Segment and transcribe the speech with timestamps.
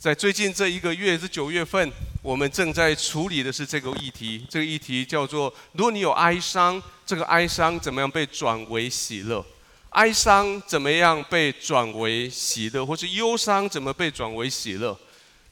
[0.00, 1.90] 在最近这一个月是九月份，
[2.22, 4.46] 我们正在处理的是这个议题。
[4.48, 9.44] 这个议题叫做：如果你有哀伤，这个哀伤怎么样被转为喜乐？
[9.88, 12.86] 哀伤怎么样被转为喜乐？
[12.86, 14.96] 或是忧伤怎么被转为喜乐？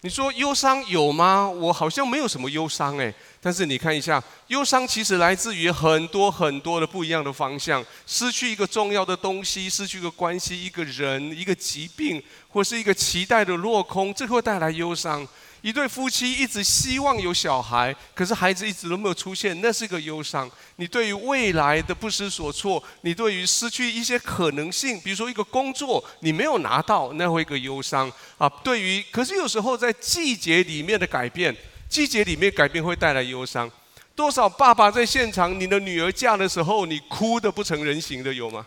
[0.06, 1.48] 你说忧伤有吗？
[1.48, 3.12] 我好像没有什么忧伤诶。
[3.40, 7.84] 但是你看一下，忧伤其实来自于很多很多的不一样的方向。
[8.06, 15.26] 失去一个重要的东西，失去一个关系，一个人，一个疾病，或是一个期待的落空，这会带来忧伤。
[15.66, 20.48] 一对夫妻一直希望有小孩，可是孩子一直都没有出现，那是个忧伤。
[20.76, 28.08] 你对于未来的不知所措，你对于失去一些可能性，比如说一个工作你没有拿到，那会一个忧伤
[28.38, 28.48] 啊。
[28.62, 31.52] 对于，可是有时候在季节里面的改变，
[31.88, 33.68] 季节里面改变会带来忧伤。
[34.14, 38.64] 多少爸爸在现场，你的女儿嫁的时候，你哭得不成人形的有吗？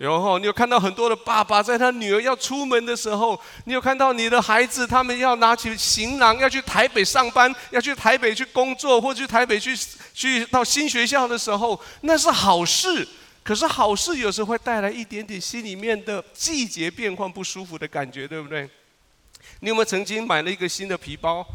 [0.00, 9.76] 然后你有看到很多的爸爸，在他女儿要出门的时候，你有看到你的孩子，他们要拿起行囊，要去台北上班，要去台北去工作，或去台北去
[10.14, 13.06] 去到新学校的时候，那是好事。
[13.42, 18.66] 可是好事有时候会带来一点点心里面的季节变换不舒服的感觉，对不对？
[19.60, 21.46] 你有没有曾经买了一个新的皮包，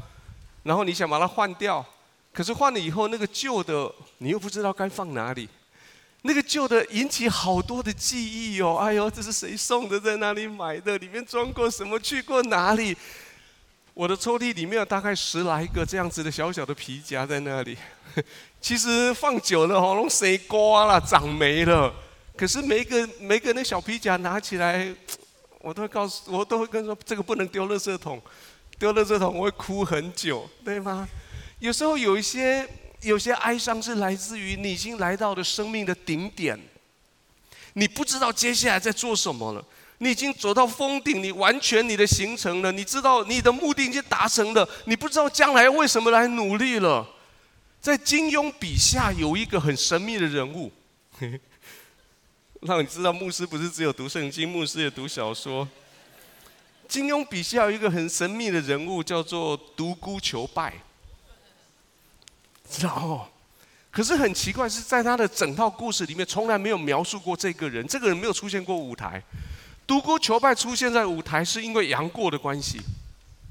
[0.61, 1.83] 然后你想把它换掉，
[2.31, 5.49] 可是换了以后，那个旧的你又不知道该放哪里？
[6.27, 9.99] 那个旧的引起好多的记忆哦，哎呦，这是谁送的？
[9.99, 10.97] 在哪里买的？
[10.97, 11.99] 里面装过什么？
[11.99, 12.97] 去过哪里？
[13.93, 17.77] 我的抽屉里面有大概十来个这样子的小小的皮夹在那里。
[18.59, 21.93] 其实放久了，喉咙谁刮了，长霉了。
[22.35, 24.91] 可是每一个每一个那小皮夹拿起来，
[25.59, 28.19] 我都会告诉，我都会跟说，这个不能丢垃圾桶，
[28.79, 31.07] 丢垃圾桶我会哭很久，对吗？
[31.59, 32.67] 有时候有一些。
[33.05, 36.59] 有些哀伤是来自于你已经来到了生命的顶点，
[37.73, 39.63] 你不知道接下来在做什么了。
[39.99, 47.07] 你已经走到峰顶，你完全你的行程了，你知道你的目的已经达成了，你不知道将来为什么来努力了。
[47.79, 50.71] 在金庸笔下有一个很神秘的人物，
[52.61, 55.67] 让你知道牧师不是只有读圣经，牧师也读小说。
[56.87, 60.73] 金庸笔下有一个很神秘的人物，叫做独孤求败。
[62.69, 63.29] 知道，
[63.91, 67.85] 可是很奇怪，是在他的整套故事里面，从来没有描述过这个人。
[67.87, 69.21] 这个人没有出现过舞台。
[69.87, 72.81] 独孤求败出现在舞台，是因为杨过的关系。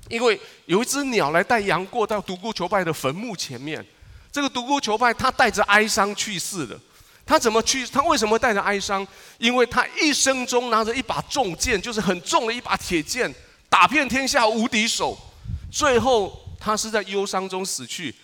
[0.09, 3.85] 因为有一只鸟来带杨过到独孤求败的坟墓前面。
[4.31, 6.79] 这个独孤求败他带着哀伤去世的。
[7.25, 7.87] 他怎么去？
[7.87, 9.07] 他为什么带着哀伤？
[9.39, 13.33] 因为他一生中拿着一把重剑，就是很重的一把铁剑，
[13.71, 15.17] 打遍天下无敌手。
[15.71, 18.15] 最后他是在忧伤中死去。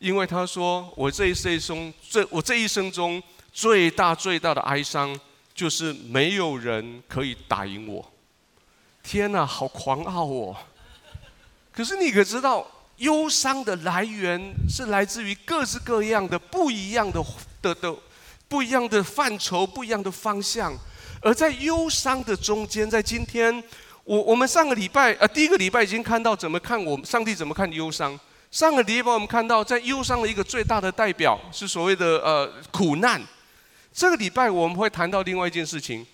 [0.00, 3.22] 因为他说：“我这一生中，最我这一生中
[3.52, 5.14] 最大最大的哀伤，
[5.54, 8.10] 就是没有人可以打赢我。”
[9.04, 10.56] 天哪，好狂傲哦！
[11.70, 12.66] 可是你可知道，
[12.96, 14.40] 忧伤的来源
[14.70, 17.22] 是来自于各式各样的不一样的
[17.60, 17.94] 的的
[18.48, 20.74] 不一样的范畴、不一样的方向。
[21.20, 23.62] 而在忧伤的中间，在今天，
[24.04, 28.18] 我我们上个礼拜呃第一个礼拜已经看到怎么看我上帝怎么看忧伤。
[28.50, 33.22] 上个礼拜我们看到，在忧伤的一个最大的代表是所谓的呃苦难。
[33.92, 36.04] 这个礼拜我们会谈到另外一件事情，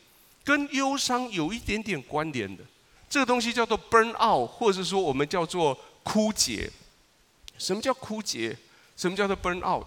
[0.44, 2.62] 跟忧伤有一点点关联的，
[3.08, 6.70] 这个东西叫做 burn out，或者是说我们叫做枯竭。
[7.56, 8.54] 什么叫枯竭？
[8.98, 9.86] 什么叫做 burn out？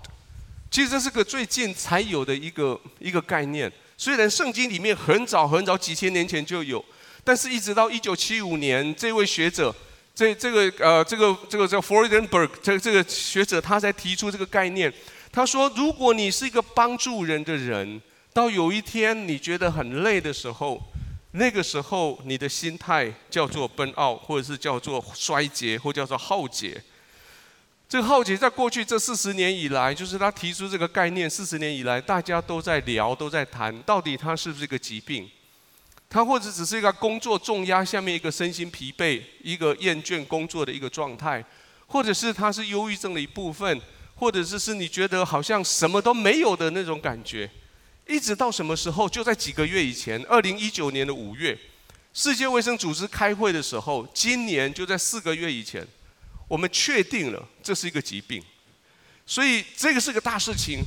[0.71, 3.71] 其实这是个最近才有的一个一个概念。
[3.95, 6.83] 虽然圣经里面很早很早几千年前就有，
[7.23, 9.75] 但是一直到一九七五年，这位学者。
[10.19, 14.93] 这这个呃，这个这个叫 Freudenberg，这这个学者他才提出这个概念。
[15.31, 18.01] 他说，如果你是一个帮助人的人，
[18.33, 20.83] 到有一天你觉得很累的时候，
[21.31, 26.83] 那个时候你的心态叫做 burn out，或者是叫做衰竭，或叫做耗竭。
[27.87, 35.29] 这个耗竭在过去这四十年以来，就是他提出这个概念，四十年以来大家都在聊，都在谈，到底它是不是一个疾病？
[36.09, 41.45] 他或者只是一个工作重压下面一个身心疲惫、一个厌倦工作的一个状态，
[41.85, 43.79] 或者是他是忧郁症的一部分，
[44.15, 47.47] 或者是是你觉得好像什么都没有的那种感觉，
[48.07, 49.07] 一直到什么时候？
[49.07, 51.55] 就在几个月以前，二零一九年的五月，
[52.11, 55.87] 世界卫生组织开会的时候，今年就在四个月以前，
[56.47, 58.43] 我们确定了这是一个疾病，
[59.27, 60.79] 所以这个是个大事情。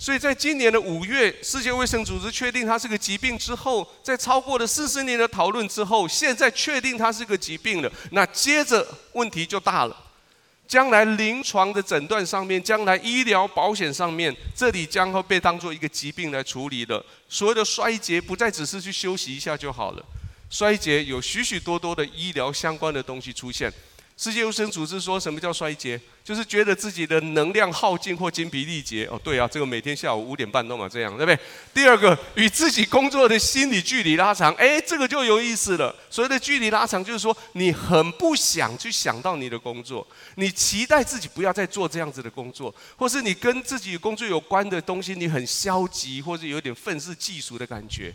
[0.00, 7.90] 所以在今年的五月，世界卫生组织确定它是个疾病之后，在超过了四十年的讨论之后，现在确定它是个疾病了。
[8.12, 10.04] 那接着问题就大了，
[10.68, 17.04] 将来临床的诊断上面，将来医疗保险上面，这里将会被当做一个疾病来处理的。
[17.28, 20.04] 所谓的衰竭不再只是去休息一下就好了，
[20.48, 23.72] 衰竭有许许多多的医疗相关的东西出现。
[24.18, 25.98] 世界卫生组织说什么叫衰竭？
[26.24, 29.06] 就是觉得自己的能量耗尽或精疲力竭。
[29.06, 31.38] 哦，对啊，这个每天下午五点半都嘛这样，对不对？
[31.72, 34.52] 第二个，与自己工作的心理距离拉长。
[34.54, 35.94] 哎，这个就有意思了。
[36.10, 40.04] 所谓的距离拉长，就是说你很不想去想到你的工作，
[40.34, 48.12] 你期待自己不要再做这样子的工作，或是你跟自己工作有关的东西，你很消极，或者有点愤世嫉俗的感觉。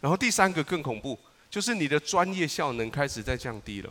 [0.00, 1.16] 然后第三个更恐怖，
[1.48, 3.90] 就是你的专业效能开始在降低了。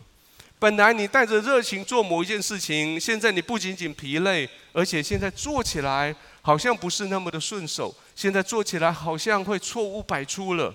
[0.63, 7.93] 本来你带着热情做某一件事情，现在你不仅仅疲累，而且现在做起来好像不是那么的顺手。
[8.15, 10.73] 现在做起来好像会错误百出了。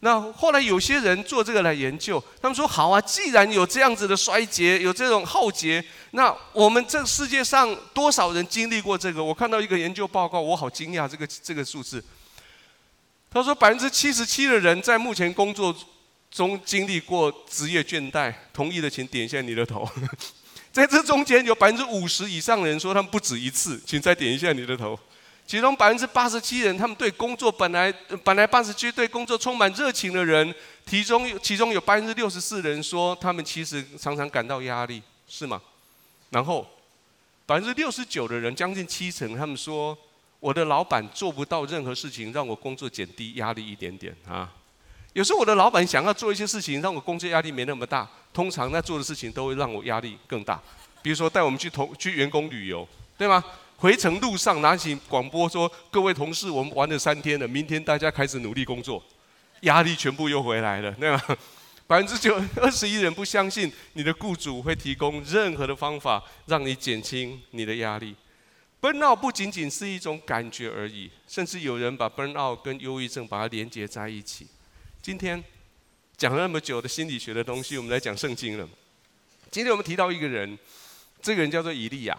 [0.00, 9.24] 那后来有些人做这个来研究，他们说：好啊，既然有这样子的衰竭，有这种浩劫，那我们这个世界上多少人经历过这个？
[9.24, 12.04] 我看到一个研究报告，我好惊讶这个这个数字。
[13.30, 15.74] 他说百分之七十七的人在目前工作。
[16.30, 19.88] 中经历过职业倦怠，同意的请点一下你的头。
[20.72, 24.98] 在这中间有百分之五十以上的人说他们不止一次，请再点一下你的头。
[25.44, 27.92] 其中百分之八十七人，他们对工作本来
[28.22, 30.54] 本来八十七对工作充满热情的人，
[30.86, 35.60] 其中其中有百分之六十四人说他们其实常常感到压力，是吗？
[36.30, 36.64] 然后
[37.46, 39.98] 百分之六十九的人，将近七成，他们说
[40.38, 44.54] 我的老板做不到任何事情让我工作减低压力一点点啊。
[45.12, 50.60] 有时候我的老板想要做一些事情，让我工作压力没那么大，通常在做的事情都会让我压力更大。
[51.02, 52.86] 比如说带我们去同去员工旅游，
[53.18, 53.42] 对吗？
[53.76, 59.02] 回程路上拿起广播说：“各位同事，我们玩了三天了，明天大家开始努力工作。”
[59.62, 61.20] 压力全部又回来了，对吗？
[61.88, 68.14] 百分之九二十一人不相信你的雇主会提供任何的方法让你减轻你的压力。
[68.80, 74.46] Burnout 不仅仅是一种感觉而已，甚至有人把 Burnout 跟忧郁症把它连接在一起。
[75.02, 75.42] 今天
[76.18, 78.68] 讲了那么久的心理学的东西，我们来讲圣经了。
[79.50, 80.58] 今天我们提到一个人，
[81.22, 82.16] 这个人叫做以利亚。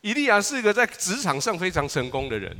[0.00, 2.56] 以利亚是一个在职场上非常成功的人。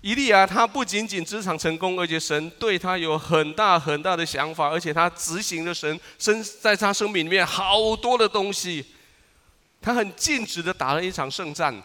[0.00, 8.86] 以利亚他不仅仅职场成功，而且神对他有很大很大的想法，而且他执行了神生在他生命里面好多的东西。
[9.82, 11.82] 他很尽职的打了一场胜战，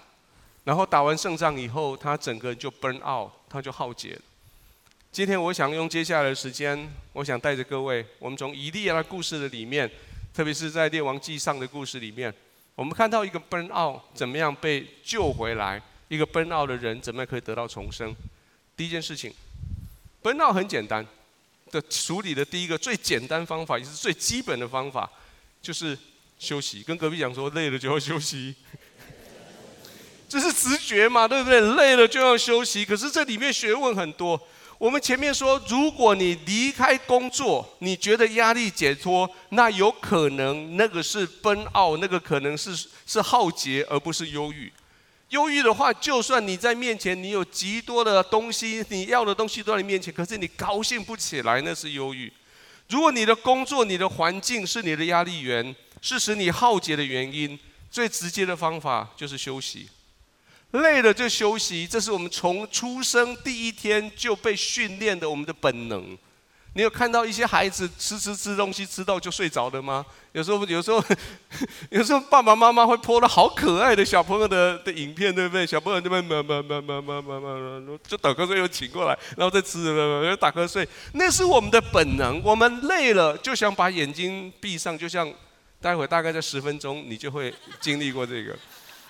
[0.63, 4.21] 然后打完胜仗以后，他整个人就 burn out，他就耗竭了。
[5.15, 9.89] 今天我想用接下来的时间，我想带着各位，我们从以利亚的故事的里面，
[10.33, 12.33] 特别是在列王记上的故事里面，
[12.75, 18.13] 我们看到一个奔奥怎么样被救回来，一个奔奥的人怎么样可以得到重生。
[18.75, 19.33] 第一件事情
[20.21, 21.07] 奔奥很简单
[21.71, 25.09] 的处理的第一个最简单方法，也是最基本的方法，
[25.61, 25.97] 就是
[26.37, 26.83] 休息。
[26.83, 28.53] 跟隔壁讲说，累了就要休息，
[30.27, 31.61] 这是直觉嘛，对不对？
[31.61, 34.37] 累了就要休息，可是这里面学问很多。
[34.77, 44.71] 我们前面说，如果你离开工作，你觉得压力解脱，那有可能那个是 burnout，那个可能是是浩劫，而不是忧郁。
[45.29, 52.31] 忧郁的话，就算你在面前，你有极多的东西，你要的东西都在你面前，可是你高兴不起来，那是忧郁。
[52.89, 57.57] 如果你的工作、你的环境是你的压力源，是使你耗竭的原因，
[57.89, 59.89] 最直接的方法就是休息。
[60.81, 66.17] 累了就休息，这是我们从出生第一天就被训练的我们的本能。
[66.77, 70.05] 你有看到一些孩子吃吃吃东西吃到就睡着的吗？
[70.33, 71.01] 有时候有时候
[71.89, 75.65] 有时候爸爸妈妈会 po 了好可爱的小朋友的的影片，对不对？
[75.65, 82.41] 小朋友那边嘛嘛嘛嘛嘛嘛嘛，就打瞌睡又醒过来，然后再吃又打瞌睡，那是我们的本能。
[82.43, 85.33] 我们累了就想把眼睛闭上，就像
[85.79, 88.53] 待会大概在十分钟你就会经历过这个。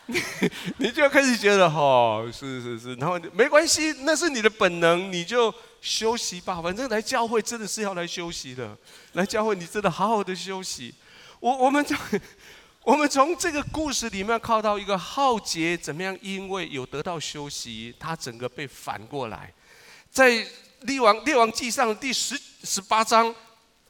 [0.07, 0.21] 你
[0.77, 6.61] 你就开始觉得哦，是是是，然后没关系，那是你的本能，你就休息吧。
[6.61, 8.77] 反正来教会真的是要来休息的，
[9.13, 10.93] 来教会你真的好好的休息。
[11.39, 11.97] 我我们从
[12.83, 19.51] 我们从这个故事里面看到一个浩劫怎么样，因为有得到休息，他整个被反过来，
[20.11, 20.45] 在
[20.81, 23.33] 列王列王记上第十十八章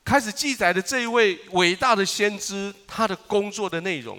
[0.06, 4.18] 开始记载的这一位伟大的先知，他的工作的内容。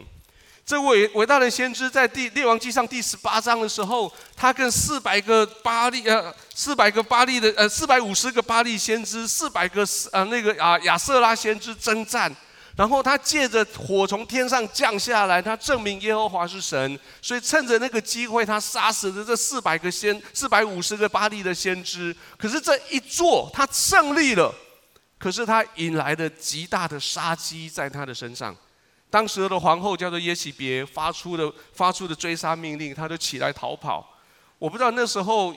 [0.66, 12.34] 这位伟大的先知在第列王记上第十八章的时候，他跟四百个巴利呃四百个巴利的呃四百五十个巴利先知，四百个呃那个啊亚瑟拉先知征战，
[12.76, 22.14] 然后他借着火从天上降下来，他证明耶和华是神，所以趁着那个机会，他杀死了这四百个先四百五十个巴利的先知。
[22.36, 24.52] 可是这一做，他胜利了，
[25.16, 28.52] 可是他引来的极大的杀机在他的身上。
[29.16, 34.06] 当时的皇后叫做耶洗别，发出的发出的追杀命令，他就起来逃跑。
[34.58, 35.56] 我不知道那时候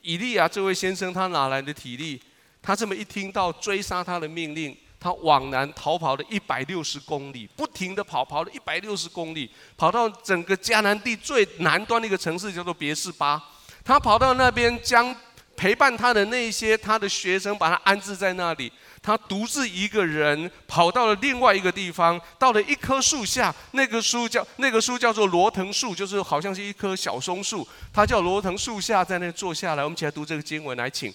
[0.00, 2.22] 以利亚这位先生他哪来的体力？
[2.62, 13.42] 他这么一听到追杀他的命令，他往南逃跑了一百六十公里，不停地跑，跑了一百六十公里，跑到整个迦南地最南端的一个城市，叫做别是巴。
[13.84, 15.12] 他跑到那边，将
[15.56, 18.70] 陪伴他的那些他的学生把他安置在那里。
[19.02, 27.66] 他独自一个人跑到了另外一个地方，到了一棵树下，那个树叫那个树叫做罗藤树，就是好像是一棵小松树。
[27.92, 29.82] 他叫罗藤树下，在那坐下来。
[29.82, 31.12] 我们起来读这个经文，来请。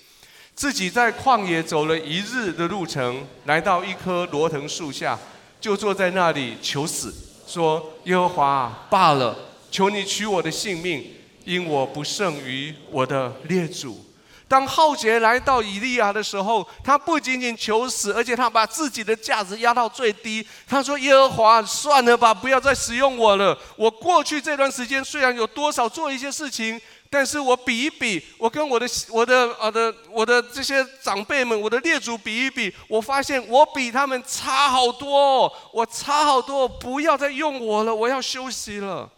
[0.56, 5.20] 自己在旷野走了一日的路程，来到一棵罗藤树下，
[5.60, 7.14] 就坐在那里求死，
[7.46, 9.38] 说：“耶和华，罢了，
[9.70, 11.14] 求你取我的性命，
[11.44, 14.05] 因我不胜于我的列祖。”
[14.48, 20.46] 当浩劫来到以利亚的时候，他不仅仅求死，而且他把自己的价值压到最低。
[20.68, 23.58] 他说：“耶和华，算了吧，不要再使用我了。
[23.76, 39.10] 我过去这段时间虽然有多少做一些事情。”但是我比一比，我跟我的我的呃的我的这些长辈们，我的列祖比一比，我发现我比他们差好多，我差好多，不要再用我了，我要休息了。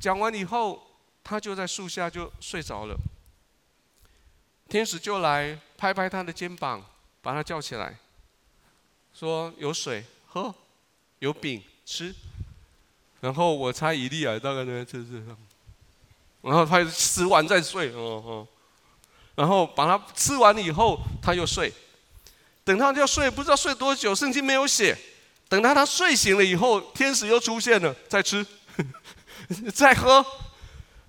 [0.00, 0.82] 讲完以后，
[1.22, 2.96] 他就在树下就睡着了。
[4.68, 6.84] 天使就来拍拍他的肩膀，
[7.22, 7.96] 把他叫起来，
[9.14, 10.54] 说：“有水喝，
[11.20, 12.14] 有饼吃。”
[13.20, 15.36] 然后我猜以利亚大概在吃这个。
[16.42, 18.48] 然后他吃完再睡，哦哦，
[19.34, 21.72] 然后把他吃完以后，他又睡。
[22.62, 24.96] 等他要睡，不知道睡多久，圣经没有写。
[25.48, 28.44] 等到他睡醒了以后，天使又出现了，再吃，
[29.72, 30.24] 再喝，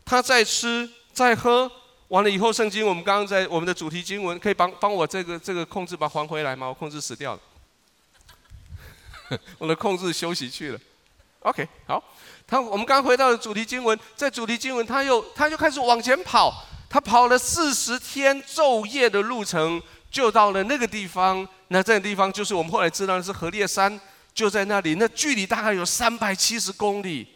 [0.05, 1.71] 他再吃再喝，
[2.09, 6.67] 完了以后，圣经我们刚刚在我们的主题经文，可以帮帮我这个这个控制把它还回来吗？
[6.67, 7.39] 我控制死掉了，
[9.57, 10.79] 我的控制休息去了。
[11.41, 12.03] OK，好。
[12.49, 21.45] 他，我们刚回到了主题经文，在主题经文，他又他就开始往前跑，他跑了四十天昼夜的路程，就到了那个地方。
[21.67, 23.99] 那这个地方就是我们后来知道的是何烈山，
[24.33, 24.95] 就在那里。
[24.95, 27.27] 那距离大概有三百七十公里，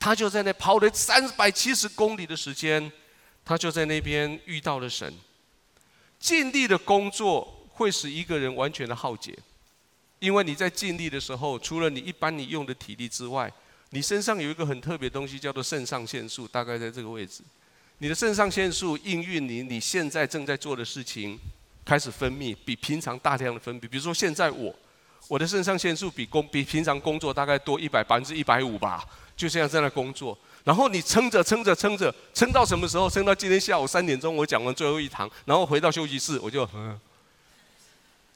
[0.00, 2.90] 他就在那跑了三百七十公里的时间，
[3.46, 5.10] 他就在那边遇到了神。
[6.18, 9.38] 尽力的工作会使一个人完全的耗竭，
[10.18, 13.52] 因为你在尽力的时候，除了你一般你用的体力之外，
[13.90, 17.42] 你身上有一个很特别的东西，叫做肾上腺素，大概在这个位置。
[17.98, 21.38] 你的肾上腺素应运你你现在正在做的事情，
[21.84, 23.88] 开始分泌，比平常大量的分泌。
[23.88, 24.74] 比如说现在我，
[25.28, 29.04] 我的肾上腺素比工比平常工作大概多一百百分之一百五吧，
[29.36, 30.36] 就这样在那工作。
[30.66, 33.08] 然后你撑着撑着撑着，撑到什么时候？
[33.08, 36.98] 撑到今天下午三点钟，我讲完最后一堂，然后回到休息室，我就嗯。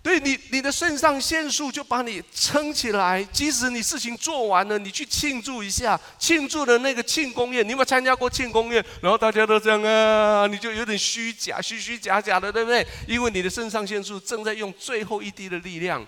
[0.00, 3.22] 对你，你的肾上腺素就把你撑起来。
[3.32, 8.82] 即使你事情做完了，你去庆祝一下，庆祝的那个庆功宴，你有没有参加过庆功宴？
[9.02, 12.86] 然后大家都这样啊，你就有点虚假，虚虚假假的，对不对？
[13.08, 16.06] 因为你的肾上腺素正在用最后一滴的力量。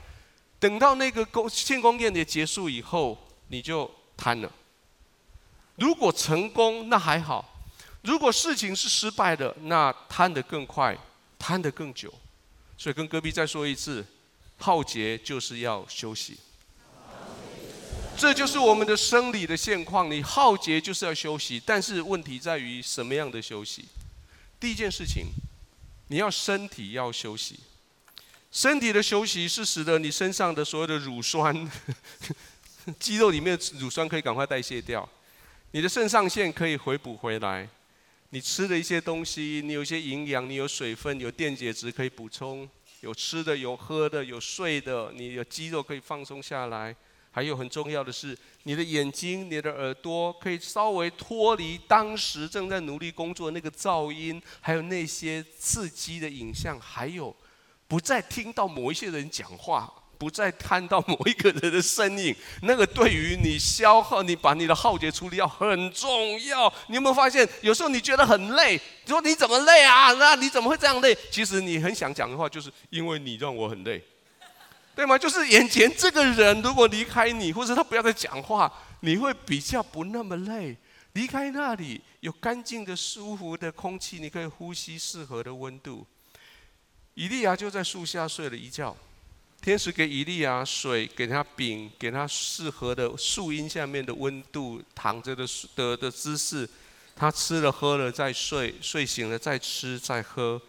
[0.61, 4.49] 等到那个功庆功宴也结束以后，你就瘫了。
[5.76, 7.45] 如果成功，那还好；
[8.02, 10.97] 如果事情是失败的，那瘫得更快，
[11.38, 12.12] 瘫得更久。
[12.76, 14.05] 所以跟隔壁再说一次，
[14.59, 16.37] 浩劫就是要休息。
[18.17, 20.11] 这就是我们的生理的现况。
[20.11, 23.87] 你浩劫就是要休息，但是问题在于什么样的休息？
[24.61, 25.29] 第一件事情，
[26.09, 27.59] 你要身体要休息。
[28.50, 31.71] 身体的休息是使得你身上的所有的乳酸，
[33.00, 35.09] 肌肉里面的乳酸可以赶快代谢掉，
[35.75, 37.67] 你的肾上腺可以回补回来。
[38.29, 42.69] 你吃的一些东西，你有一些营养，你有水分，有电解质可以补充，
[43.00, 46.95] 有吃的，有喝的，有睡的，你的肌肉可以放松下来。
[47.31, 57.35] 还有很重要的是，你的眼睛、你的耳朵可以稍微脱离当时正在努力工作的那个噪音，还有那些刺激的影像，还有
[57.88, 59.91] 不再听到某一些人讲话。
[60.23, 66.73] 不再看到某一个人的身影， 那个对于你消耗、你把你的耗竭处理掉很重要。
[66.87, 70.12] 你有没有发现，有时候你觉得很累，你说你怎么累啊？
[70.12, 71.12] 那你怎么会这样累？
[71.29, 74.00] 其实你很想讲的话，就是因为你让我很累，
[74.95, 75.19] 对吗？
[75.19, 80.76] 就是眼前这个人如果离开你，或者他不要再讲话，你会比较不那么累。
[81.14, 86.07] 离开那里有干净的、舒服的空气，你可以呼吸适合的温度。
[87.14, 88.97] 以利亚就在树下睡了一觉。
[89.62, 96.69] 天使给以利亚水，给他饼，给他适合的树荫下面的温度，躺着的的的姿势。
[97.14, 100.61] 他吃了喝了再睡，睡醒了再吃再喝。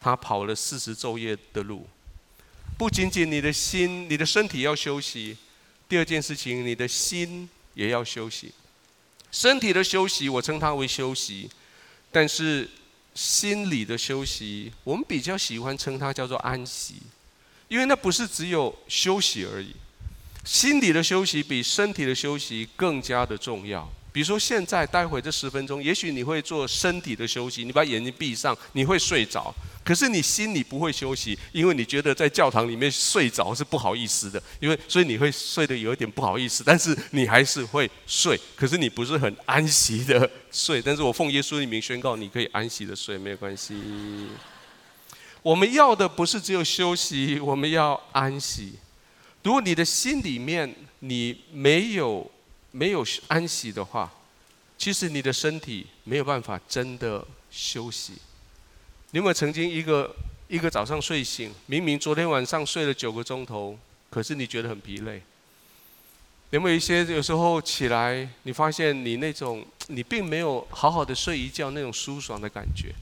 [0.00, 1.86] 他跑了四十昼夜的路。
[2.76, 5.36] 不仅仅你的心、你的身体要休息，
[5.88, 8.52] 第二件事情，你的心也要休息。
[9.30, 11.48] 身体的休息，我称它为休息，
[12.10, 12.68] 但是
[13.14, 16.96] 心理的休息，我们比较喜欢称它叫做安息。
[17.70, 19.72] 因为那不是只有休息而已，
[20.44, 23.88] 心理的休息比身体的休息更加的重要。
[24.12, 29.54] 比如说，现在待会这十分钟，也许你会做身体的休息，你把眼睛闭上，你会睡着。
[29.84, 38.36] 可是你心里不会休息，因为你觉得在教堂里面睡着是不好意思的，因为所以你会睡得有一点不好意思，但是你还是会睡。
[38.56, 43.76] 可是你不是很安息的睡，但是我奉耶稣的名宣告，你可以安息的睡，没有关系。
[45.42, 48.74] 我们要的不是只有休息，我们要安息。
[49.42, 52.30] 如果你的心里面你没有
[52.72, 54.12] 没有安息的话，
[54.76, 58.12] 其实你的身体没有办法真的休息。
[59.12, 60.14] 你有没有曾经一个
[60.46, 63.78] 一个早上睡醒，明明昨天晚上睡了九个钟头，
[64.10, 65.22] 可是你觉得很疲累？
[66.50, 72.92] 有没有一些有时候起来，你发现你那种你并没有好好的睡一觉那种舒爽的感觉，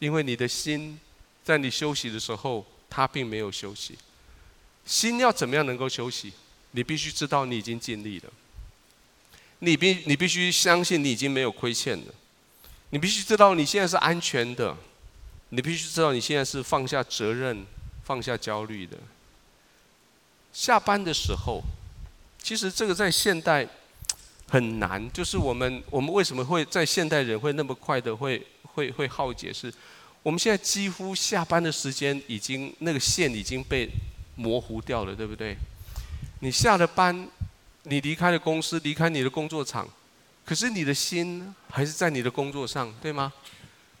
[0.00, 0.98] 因为你的心
[1.44, 3.98] 在你休息的时候，他并没有休息。
[4.84, 6.32] 心要怎么样能够休息？
[6.72, 8.30] 你必须知道你已经尽力了。
[9.60, 12.14] 你必你必须相信你已经没有亏欠了。
[12.90, 14.76] 你必须知道你现在是安全的。
[15.50, 17.64] 你必须知道你现在是放下责任、
[18.04, 18.96] 放下焦虑的。
[20.52, 21.62] 下班的时候，
[22.42, 23.68] 其实这个在现代
[24.48, 25.12] 很难。
[25.12, 29.52] 就是我们我们为什么会在现代人会那么快的会会会耗竭？
[29.52, 29.72] 是
[30.22, 33.88] 我们现在几乎下班的时间已经那个线已经被
[34.36, 35.56] 模糊掉了，对不对？
[36.40, 37.28] 你下了班，
[37.82, 39.88] 你离开了公司，离开你的工作场，
[40.44, 43.32] 可是你的心还是在你的工作上，对吗？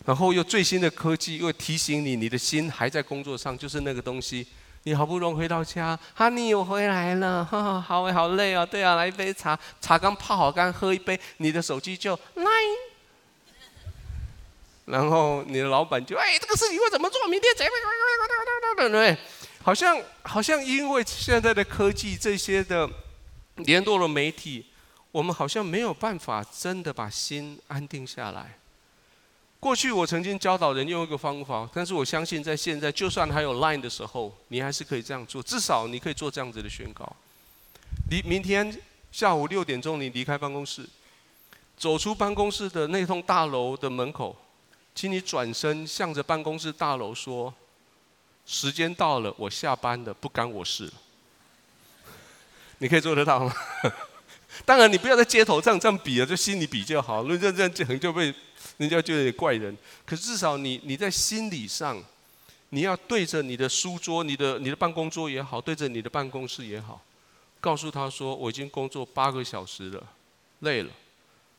[0.04, 4.46] 然后又最新的科技又提醒你，你的心还在工作上，就是那个东西。
[4.84, 8.66] 你好不容易回到家，哈尼我回来了，哈哈，好累好累啊！
[8.66, 12.44] 对啊，来一杯茶，茶刚泡好，刚喝一杯，你的手机就来。
[14.84, 17.26] 然后你的老板就哎，这个事情会怎么做？
[17.28, 17.70] 明天怎么？
[18.76, 19.16] 对不对？
[19.62, 22.88] 好像好像因为现在的科技这些的
[23.56, 24.66] 联络的媒体，
[25.12, 28.58] 我们好像没有办法真的把心安定下来。
[29.60, 35.40] 过去我曾经教导人用一个方法，但是我相信在现在，就算还有 Line 的时候，你还是可以这样做。
[35.40, 37.14] 至少你可以做这样子的宣告：
[38.10, 38.76] 离明天
[39.12, 40.84] 下午六点钟，你离开办公室，
[41.76, 44.36] 走出办公室的那栋大楼的门口，
[44.94, 47.52] 请你转身向着办公室大楼说。
[48.44, 50.92] 时间到了，我下班了，不干我事了。
[52.78, 53.54] 你可以做得到吗？
[54.66, 57.22] 当然，你不要在街头这样这样比了，就心里比较好。
[57.22, 58.34] 那这样这样就很就被
[58.78, 59.74] 人家觉得你怪人。
[60.04, 62.02] 可是至少你你在心理上，
[62.70, 67.00] 你要对着你的书桌、你的你的办公桌也好，对着你的办公室也好，
[67.60, 70.04] 告诉他说：我已经工作八个小时了，
[70.58, 70.90] 累了，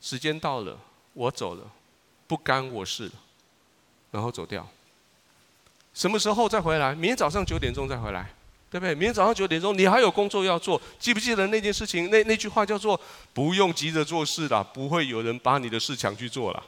[0.02, 0.78] 时间到了，
[1.14, 1.72] 我走了，
[2.26, 3.12] 不干我事了，
[4.14, 4.64] 然后走掉。
[5.92, 6.94] 什么时候再回来？
[6.94, 8.30] 明天早上九点钟再回来，
[8.70, 8.94] 对不对？
[8.94, 10.80] 明天早上九点钟，你还有工作要做。
[11.00, 12.10] 记不记得那件事情？
[12.10, 12.98] 那那句话叫做
[13.34, 16.62] “不用急着做事啦，不会有人把你的事抢去做了。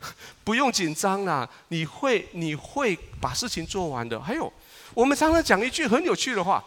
[0.44, 4.20] ”不用紧张啦，你会你会把事情做完的。
[4.20, 4.52] 还有，
[4.92, 6.62] 我们常常讲一句很有趣的话，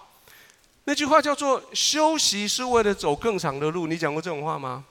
[0.86, 3.86] 那句话叫做“休息是为了走更长的路”。
[3.88, 4.84] 你讲过这种话吗？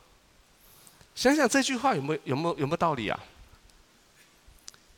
[1.17, 3.19] 想想这句话有没有有没有有没有道理啊？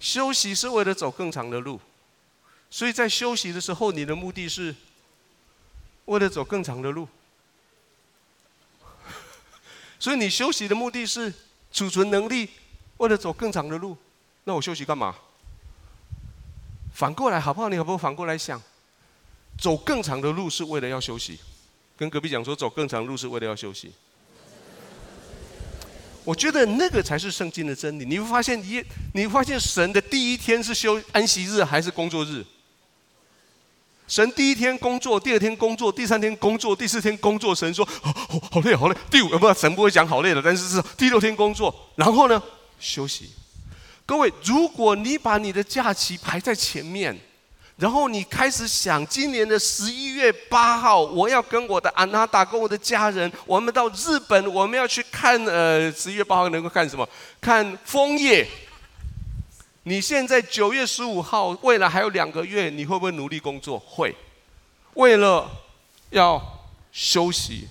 [0.03, 1.81] 休息是为了走更长的路，
[2.69, 4.75] 所以在休息的时候，你的目的是
[6.07, 7.07] 为了走更长的路。
[10.01, 11.33] 所以你休息的目的是
[11.71, 12.51] 储存能力，
[12.97, 13.97] 为了走更长的路。
[14.43, 15.15] 那我休息干嘛？
[16.93, 17.69] 反过来好不好？
[17.69, 18.61] 你可不可以反过来想？
[19.57, 21.39] 走更长的路是为了要休息。
[21.97, 23.93] 跟隔壁讲说，走更长的路是为了要休息。
[26.25, 28.05] 我觉得那个才是圣经的真理。
[28.05, 32.45] 你会发现，你你发现神的第一天是休安息日还是工作日？
[34.09, 37.55] 神第一天工作，第二天工作，第三天工作，第四天工作。
[37.55, 42.43] 神说：“哦，好累，好累。”第五，不，神不会讲好累的，但是是第六天工作，然后呢，
[42.79, 43.31] 休息。
[44.05, 47.19] 各位，如果你把你的假期排在前面。
[47.83, 57.05] 然后你开始想，今年的十一月八号，我要跟我的安娜达，跟我的家人，我们到日本，我们要去看呃，十一月八号能够看什么？
[57.41, 58.47] 看枫叶。
[59.83, 63.77] 你现在九月十五号，未来还有两个月，你会不会努力工作？
[63.81, 64.15] 会。
[64.95, 65.51] 为了
[66.11, 66.41] 要
[66.93, 67.67] 休息。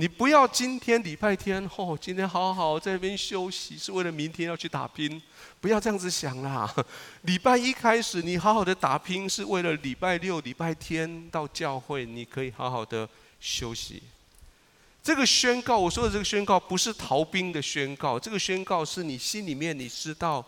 [0.00, 5.20] 你不要今天礼拜天哦，今天好好在那边休息，是为了明天要去打拼。
[5.60, 6.74] 不要这样子想啦。
[7.24, 13.06] 礼拜一开始你好好的打拼，是为了礼拜六、礼拜天到教会，你可以好好的
[13.40, 14.02] 休息。
[15.02, 20.42] 这个宣告，我说的这个宣告不是逃兵的宣告，这个宣告是你心里面你知道，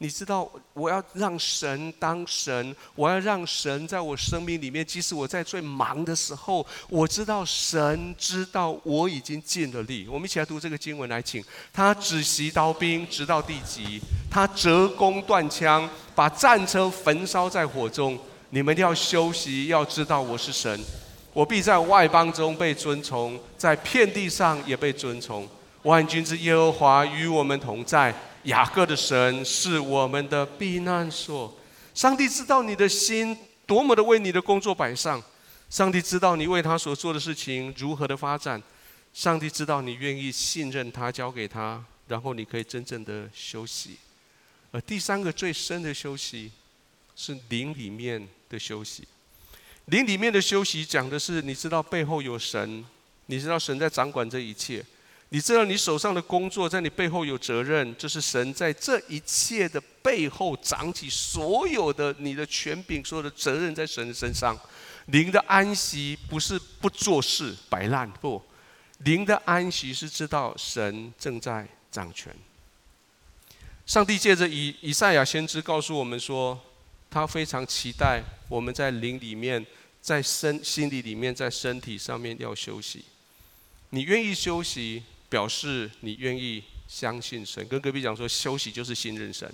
[0.00, 4.86] 你知道，我要让神当神，我要让神在我生命里面。
[4.86, 10.06] 即使我在最忙的时候，我知道神知道我已经尽了力。
[10.08, 18.16] 我们一起来读这个经文，来，请他只袭刀兵，直到地极；他折弓断枪，把战车焚烧在火中。
[18.50, 20.80] 你们要休息，要知道我是神，
[21.32, 25.48] 我必在外邦中被尊崇，在遍地上也被尊崇。
[25.82, 28.14] 万军之耶和华与我们同在。
[28.44, 31.56] 雅各的神是我们的避难所。
[31.94, 35.22] 上帝知道你的心多么的为你的工作摆上，
[35.68, 38.62] 上帝知道你为他所做的事情如何的发展，
[39.12, 43.96] 上帝知道你愿意信任他，交给他，然后你可以真正的休息。
[44.70, 46.52] 而第三个最深的休息，
[47.16, 49.06] 是灵里面的休息。
[49.86, 52.84] 灵里面的休息讲的是，你知道背后有神，
[53.26, 54.84] 你知道神在掌管这一切。
[55.30, 64.58] 你知道你手上的工作在你背后有责任，这是神在这一切的背后掌起所有的你的权柄，所有的责任在神的身上。
[65.06, 68.42] 灵的安息不是不做事摆烂，不，
[68.98, 72.34] 灵的安息是知道神正在掌权。
[73.84, 76.58] 上帝借着以以赛亚先知告诉我们说，
[77.10, 79.64] 他非常期待我们在灵里面，
[80.00, 83.04] 在身心里里面，在身体上面要休息。
[83.90, 85.02] 你愿意休息？
[85.28, 89.50] 表示你愿意相信神，跟隔壁讲说，休息就是信任神。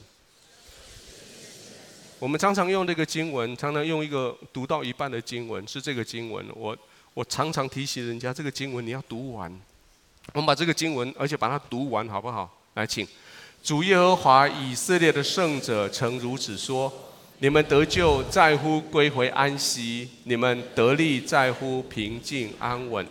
[2.21, 6.47] 我们常常用这个经文，常常用一个读到一半的经文，是这个经文。
[6.55, 6.77] 我
[7.13, 9.53] 我常常提醒人家，这个经文你要读完。
[10.33, 12.51] 我们把这个经文，而且把它读完，好不好？
[12.75, 13.07] 来，请
[13.63, 16.91] 主耶和华以色列的圣者曾如此说：
[17.41, 23.07] 你们得救在乎归回安息，你们得力在乎平静安稳。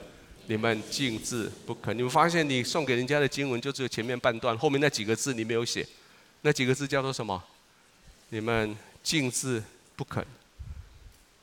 [0.48, 5.88] 你们静字不肯，你们发现你送给人家的经文就只有前面半段，后面那几个字你没有写，
[6.42, 7.42] 那几个字叫做什么？
[8.28, 9.64] 你们静字
[9.96, 10.26] 不肯。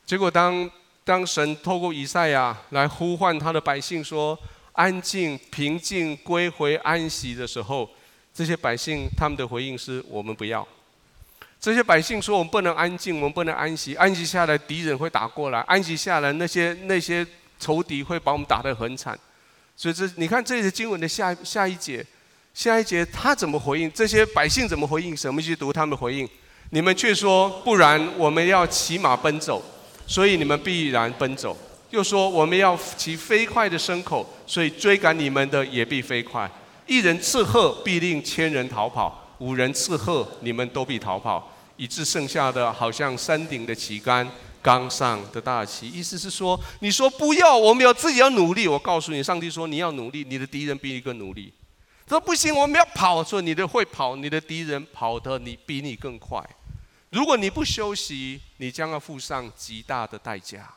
[0.04, 0.70] 结果当
[1.02, 4.38] 当神透过以赛亚来呼唤他的百姓说
[4.72, 7.88] 安静平静归回安息的时候，
[8.34, 10.66] 这些百姓他们的回应是我们不要。
[11.58, 17.26] 这些百姓说我们不能安静，我们不能安息，安息下来敌人会打过来，安息下来那些那些。
[17.60, 19.16] 仇敌会把我们打得很惨，
[19.76, 22.04] 所以这你看这是经文的下下一节，
[22.54, 23.92] 下一节他怎么回应？
[23.92, 25.14] 这些百姓怎么回应？
[25.14, 26.28] 什么去读他们回应？
[26.70, 29.62] 你们却说，不然我们要骑马奔走，
[30.06, 31.54] 所以你们必然奔走；
[31.90, 36.50] 又说我们要骑飞快的牲口，所以追赶你们的也必飞快。
[36.86, 44.28] 一人叱喝，必令千人逃跑；五人叱喝，你们都必逃跑，以致剩下的好像山顶的旗杆。
[44.62, 48.68] 刚上的大旗，意思是说，你说不要，我们要自己要努力。
[48.68, 51.52] 我告诉你，上帝说你要努力，你的敌人比你更努力。
[52.06, 56.44] 他说不行，我们要跑，说你的会跑，你的敌人跑得你比你更快。
[57.10, 60.74] 如果你不休息，你将要付上极大的代价。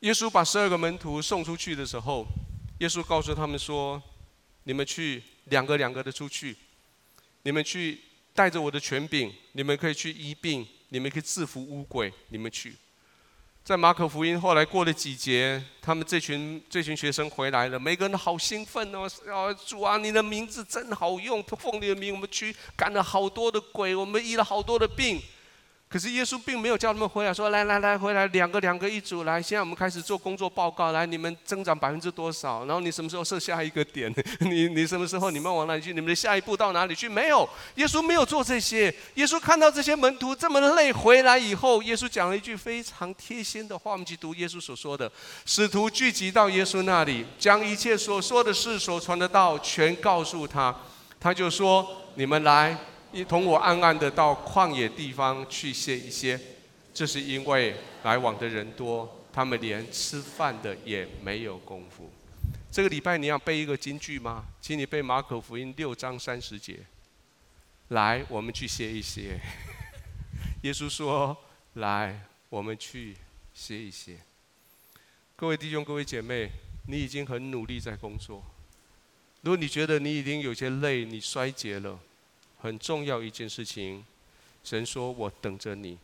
[0.00, 2.26] 耶稣把十二个门徒送出去的时候，
[2.78, 4.00] 耶稣告诉他们说
[4.64, 6.56] ：“你们去两个两个的出去，
[7.42, 8.00] 你们去
[8.34, 12.74] 带着我的权柄，你们可以去医病。”你们可以制服乌鬼，你们去。
[13.62, 19.06] 在马可福音后来过了几节，他们这群这群学生回来了，每个人都好兴奋哦！
[19.30, 25.20] 啊，主啊，你的名字真好用，奉你的名，我们去赶了好多的鬼，我们医了好多的病。
[25.88, 29.40] 可是耶稣并没有叫他们回来，说来来来，回来两个两个一组来。
[29.40, 32.66] 现在我们开始做工作报告，来，你们增长百分之多少？
[32.66, 34.14] 然后你什么时候设下一个点？
[34.40, 35.94] 你 你什么时候你们往哪里去？
[35.94, 37.08] 你们的下一步到哪里去？
[37.08, 38.94] 没有，耶稣没有做这些。
[39.14, 45.10] 耶稣看到这些门徒这么累回来以后，耶稣讲了一句非常贴心的话，我们去读耶稣所说的：
[45.46, 50.74] 使徒聚集到耶稣那里，将一切所说的事、所传的道全告诉他。
[51.18, 52.76] 他就说：你们来。
[53.10, 56.38] 你同我暗暗的到旷野地方去歇一歇，
[56.92, 62.10] 这是因为来往的人多，他们连吃饭的也没有功夫。
[62.70, 64.44] 这个礼拜你要背一个金句吗？
[64.60, 66.80] 请你背马可福音六章三十节。
[67.88, 69.40] 来，我们去歇一歇。
[70.62, 71.34] 耶稣说
[71.74, 73.16] ：“来，我们去
[73.54, 74.18] 歇一歇。”
[75.34, 76.50] 各位弟兄、各位姐妹，
[76.86, 78.44] 你已经很努力在工作。
[79.40, 81.98] 如果你觉得你已经有些累，你衰竭了。
[82.60, 84.04] 很重要一件事情，
[84.64, 85.96] 神说：“我等着你。”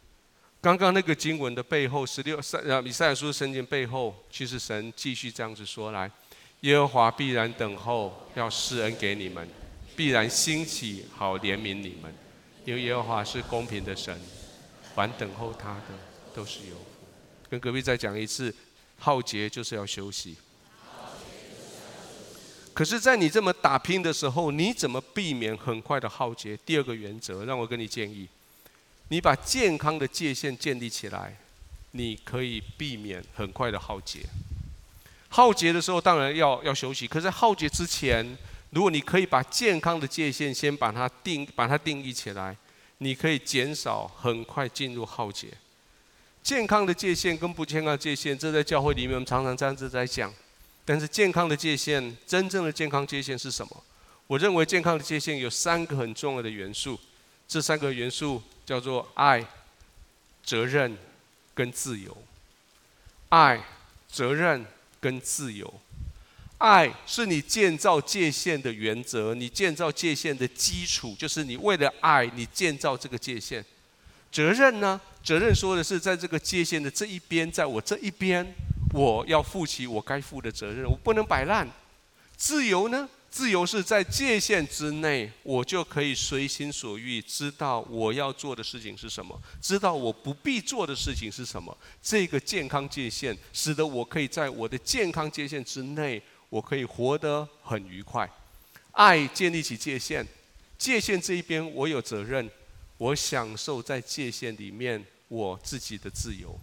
[0.62, 6.10] 刚刚那个经文的背后，十六赛啊，以赛亚书圣经背后，其实神继续这样子说来
[6.62, 9.44] ：“耶和华必然等候，要施恩给你们；
[9.94, 12.14] 必然兴起，好怜悯你们。
[12.64, 14.18] 因为耶和华是公平的神，
[14.94, 15.98] 凡等候他的
[16.34, 16.84] 都是有福。”
[17.50, 18.54] 跟隔壁再讲一次
[18.98, 20.36] ：“浩劫就是要休息。”
[22.74, 26.56] 可是，在你这么打拼的时候，你怎么避免很快的耗竭？
[26.66, 28.26] 第二个原则，让我跟你建议，
[29.08, 31.36] 你把健康的界限建立起来，
[31.92, 34.26] 你可以避免很快的耗竭。
[35.28, 37.06] 耗竭的时候，当然要要休息。
[37.06, 38.36] 可是耗竭之前，
[38.70, 42.56] 如果你可以把健康的界限先把它定把它定义起来，
[42.98, 45.48] 你可以减少很快进入耗竭。
[46.42, 50.34] 健康的界限跟不健康的界限，这在教会里面我们常常这样子在讲。
[50.84, 53.84] 但是健康的界限，真正的健康界限是什么？
[54.26, 56.98] 我认为健康的界限有三个很重要的元素，
[57.46, 59.46] 这三个元素叫做爱、
[60.42, 60.96] 责任
[61.54, 62.16] 跟自由。
[63.28, 63.62] 爱、
[64.08, 64.64] 责任
[65.00, 65.72] 跟自由。
[66.58, 73.64] 爱是你建造界限的原则，你建造界限的基础，就是你为了爱，你建造这个界限。
[74.30, 75.00] 责任呢？
[75.22, 78.54] 责任说的是在这个界限的这一边，在我这一边。
[78.94, 81.68] 我要负起我该负的责任，我不能摆烂。
[82.36, 83.08] 自由呢？
[83.28, 91.76] 自由是在界限之内，我就可以随心所欲，知道我要做的事情是什么，知道我不必做的事情是什么。
[92.00, 98.30] 这个健康界限，使得我可以在我的健康界限之内，我可以活得很愉快。
[98.92, 100.24] 爱建立起界限，
[100.78, 102.48] 界限这一边我有责任，
[102.98, 106.56] 我享受在界限里面我自己的自由。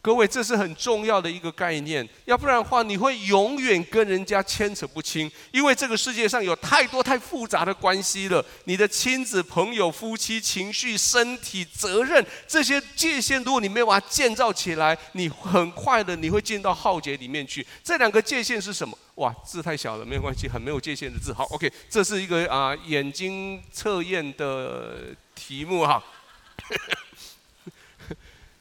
[0.00, 8.42] 各位，这是很重要的一个概念，要不然的话，你会永远跟人家牵扯不清，因为这个世界上有太多太复杂的关系了。
[8.64, 17.66] 你的亲子、朋友、夫妻、情绪、身体、责任这些界限，如果你没有把它建造起来，你很快的你会进到浩劫里面去。
[17.82, 18.96] 这两个界限是什么？
[19.16, 21.32] 哇，字太小了，没有关系，很没有界限的字。
[21.32, 26.02] 好，OK，这是一个啊、眼睛测验的题目哈。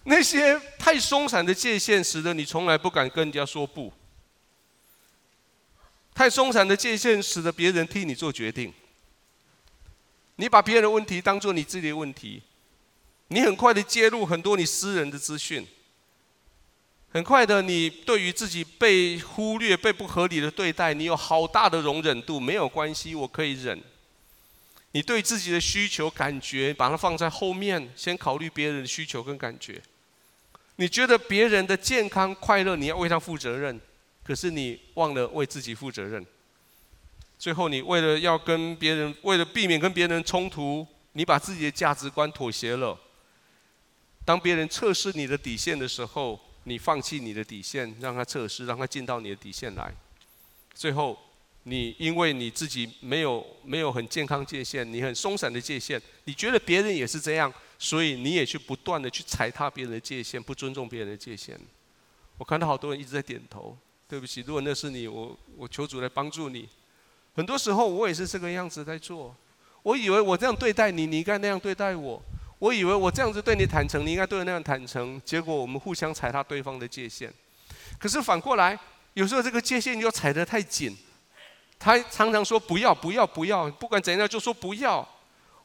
[0.10, 3.92] 那些太松散的界限，使得你从来不敢跟人家说不。
[6.16, 8.74] 太松散的界限，使得别人替你做决定。
[10.38, 12.42] 你把别人的问题当做你自己的问题，
[13.28, 15.68] 你很快的揭露很多你私人的资讯。
[17.10, 22.40] 很快的，你对于自己被忽略、被不合理的对待，你有好大的容忍度。
[22.40, 23.84] 没有关系，我可以忍。
[24.92, 29.82] 你对自己的需求、感觉，把它放在后面，先考虑别人的需求跟感觉。
[30.78, 33.80] 你觉得别人的健康快乐，你要为他负责任，
[34.24, 36.26] 可是你忘了为自己负责任。
[37.38, 42.98] 最后，你为了要跟别人，为了避免跟别人冲突，你把自己的价值观妥协了。
[44.24, 49.92] 当别人测试你的底线的时候，你放弃你的底线，让他测试，让他进到你的底线来。
[50.74, 51.18] 最后，
[51.64, 57.52] 你因为你自己没有没有很健康界限，你很松散的界限，你觉得别人也是这样。
[57.80, 61.60] 所以你也去不断的去踩踏别人的界限，不尊重别人的界限。
[62.38, 63.78] 我看到好多人一直在点头。
[64.10, 66.70] 对不起，如果那是你，我我求主来帮助你。
[67.36, 69.36] 很多时候我也是这个样子在做。
[69.84, 72.22] 我以为我这样对待你，你应该那样对待我。
[72.58, 75.22] 我以为我这样子对你坦诚，你应该对我那样坦诚。
[75.26, 77.30] 结果我们互相踩踏对方的界限。
[78.00, 78.80] 可是反过来，
[79.14, 80.96] 有时候这个界限又踩得太紧。
[81.78, 85.06] 他常常说不要不要不要，不管怎样就说不要。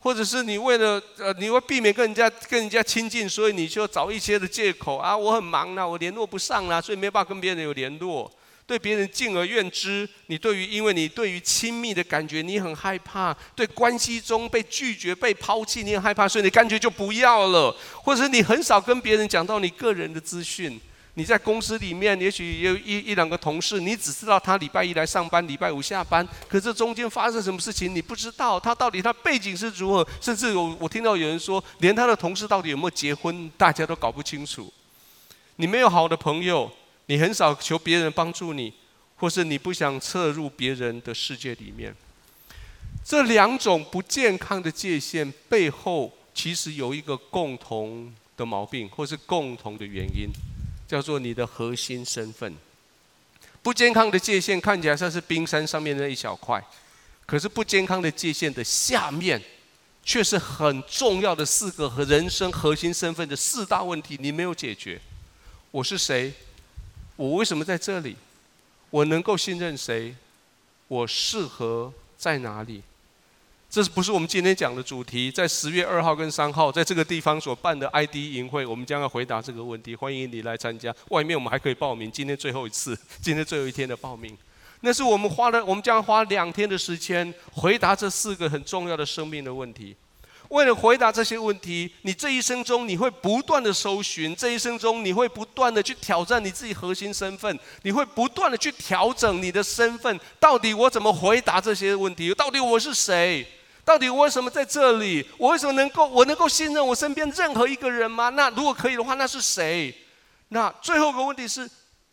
[0.02, 8.28] 或者是你为了呃，你会避免跟人家跟人家亲近，所以你就找一些的借口啊，我很忙啦，我联络不上啦，所以没办法跟别人有联络，
[8.66, 10.08] 对别人敬而远之。
[10.26, 17.72] 你对于，因为你对于亲密的感觉你很害怕，对关系中被拒绝、被抛弃你很害怕，所以你干脆就不要了。
[18.02, 20.80] 或者是你很少跟别人讲到你个人的资讯。
[21.14, 26.27] 你在公司里面，也许有一一两个同事，你只知道他礼拜一来上班，礼拜五下班。
[26.48, 28.59] 可是中间发生什么事情，你不知道。
[28.59, 30.09] 他到底他背景是如何？
[30.22, 34.72] 甚至我我听到有人说，连他的同事到底有没有结婚，大家都搞不清楚。
[35.57, 36.72] 你没有好的朋友，
[37.07, 38.72] 你很少求别人帮助你，
[39.16, 41.94] 或是你不想撤入别人的世界里面。
[43.05, 50.31] 这两种不健康的界限背后，其实有一个共同的毛病，或是共同的原因。
[50.92, 52.55] 叫做你的核心身份，
[53.62, 56.62] 不健康的界限看起来像是冰山上面那一小块，
[57.24, 59.42] 可是不健康的界限的下面，
[60.05, 65.00] 却是很重要的四个和人生核心身份的四大问题，你没有解决。
[65.70, 66.35] 我是谁？
[67.16, 68.14] 我为什么在这里？
[68.90, 70.14] 我能够信任谁？
[70.88, 72.83] 我适合在哪里？
[73.72, 75.30] 这是不是我们今天讲的主题？
[75.30, 79.96] 在十月二号跟三号，在这个地方所办的 ID 营会，我们将要回答这个问题。
[79.96, 80.94] 欢迎你来参加。
[81.08, 84.37] 外面我们还可以报名，今天最后一次，今天最后一天的报名。
[84.82, 89.96] 那是我们花了，我们将花两天的时间回答这四个很重要的生命的问题。
[90.50, 100.20] 为了回答这些问题，你这一生中你会不断的搜寻，这一生中你会不断的去挑战你自己核心身份，你会不断的去调整你的身份。
[100.38, 102.35] 到底我怎么回答这些问题？
[102.35, 103.46] 到底我是谁？
[103.92, 105.22] 到底为什么在这里？
[105.37, 108.31] 我为什么能够我能够信任我身边任何一个人吗？
[108.31, 109.94] 那如果可以的话，那是谁？
[110.48, 111.68] 那最后一个问题是，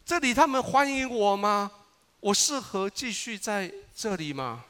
[0.06, 1.72] 这里他们欢迎我吗？
[2.20, 4.66] 我适合继续在这里吗？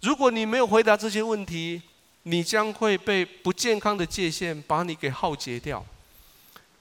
[0.00, 1.80] 如果你没有回答这些问题，
[2.24, 5.86] 你将会被不健康的界限把你给耗竭掉。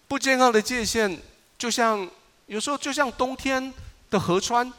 [0.08, 1.16] 不健康的界限，
[1.60, 2.10] 就像
[2.48, 3.72] 有时候就像冬天
[4.10, 4.74] 的河川，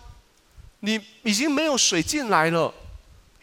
[0.80, 2.74] 你已经没有水进来了，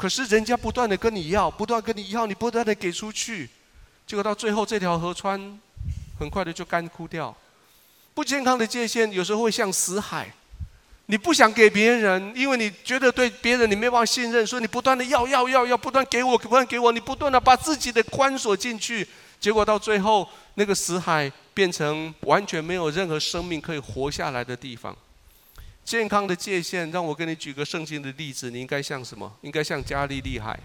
[0.04, 3.50] 可是人家不断的跟你要，不断跟你要，你不断的给出去，
[4.06, 5.58] 结果到最后这条河川
[6.20, 7.34] 很快的就干枯掉。
[8.14, 10.30] 不健康的界限有时候会像死海。
[11.06, 19.08] 你不想给别人，因为你觉得对别人你没办法信任，所以你不断的要要要要，不断给我，不断给我，你不断的把自己的关锁进去，
[19.40, 24.94] 结果到最后那个死海变成完全没有任何生命可以活下来的地方。
[25.84, 29.32] 健康的界限，让我给你举个圣经的例子，你应该像什么？
[29.42, 30.60] 应该像加利利海，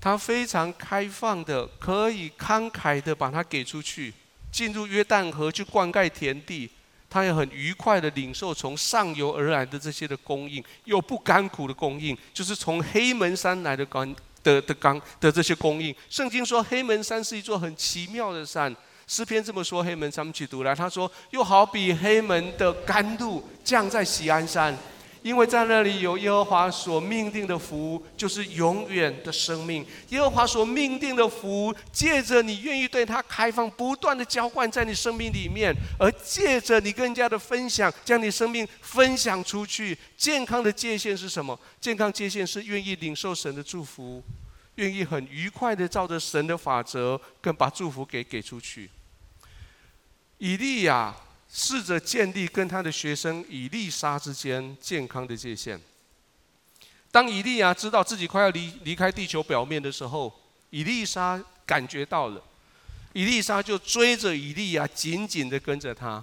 [0.00, 4.14] 它非常开放的，可以慷慨的把它给出去，
[4.52, 6.70] 进入约旦河去灌溉田地。
[7.10, 15.94] 他也很愉快的领受从上游而来的这些的供应，又不甘苦的供应，就是从黑门山来的甘的的甘的这些供应。
[16.10, 18.76] 圣经说黑门山是一座很奇妙的山，
[19.08, 24.76] 诗篇这么说，黑门咱们去读来，他说又好比黑门的甘露降在喜安山。
[25.20, 29.84] 因为在那里有耶和华所命定的福，就是永远的生命。
[30.10, 39.98] 耶和华所命定的福，借着你愿意对他开放，不断的浇灌在你生命里面，而借着你跟人家的分享，将你生命分享出去。
[40.16, 41.58] 健康的界限是什么？
[41.80, 44.22] 健康界限是愿意领受神的祝福，
[44.76, 48.88] 愿意很愉快的照着神的法则，跟把祝福给给出去。
[50.38, 51.14] 以利亚。
[51.50, 55.80] 试着建立跟他的学生以利沙之间健康的界限。
[57.10, 60.30] 当以利亚知道自己快要离离开地球表面的时候，
[60.68, 62.44] 以利沙感觉到了，
[63.14, 66.22] 以利沙就追着以利亚，紧紧的跟着他。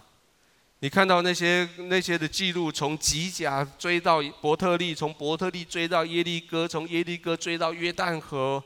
[0.77, 8.63] 你看到那些那些的记录，从吉甲追到伯特利，从伯特利追到耶利哥，从耶利哥追到约旦河，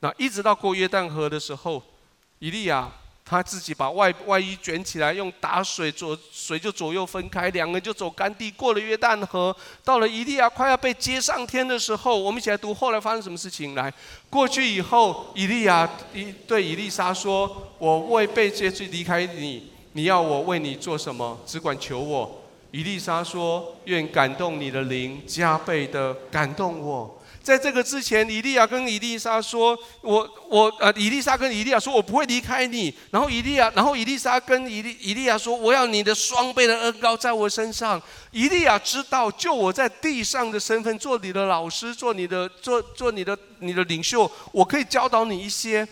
[0.00, 1.80] 那一直到过约旦河的时候，
[2.40, 2.92] 以利亚。
[3.26, 13.74] 他自己把外外衣卷起来，用打水左水就左右分开，两个人就走干地，过了约旦河，到了以利亚快要被接上天的时候，我们一起来读后来发生什么事情。
[13.74, 13.90] 来，
[14.28, 21.40] 过去以后，以利亚一对以利沙说：“我未被接去离开你，你要我为你做什么？
[21.46, 38.00] 只管求我。”以利沙说：“愿感动你的灵加倍的感动我。”在这个之前，以利亚跟以利沙说：“我我呃，以利沙跟以利亚说，我不会离开你。”然后以利亚，然后以利沙跟以利以利亚说：“我要你的双倍的恩膏在我身上。”
[38.32, 45.86] 以利亚知道，就我在地上的身份，做你的老师，做你的做做你的你的领袖，我可以教导你一些。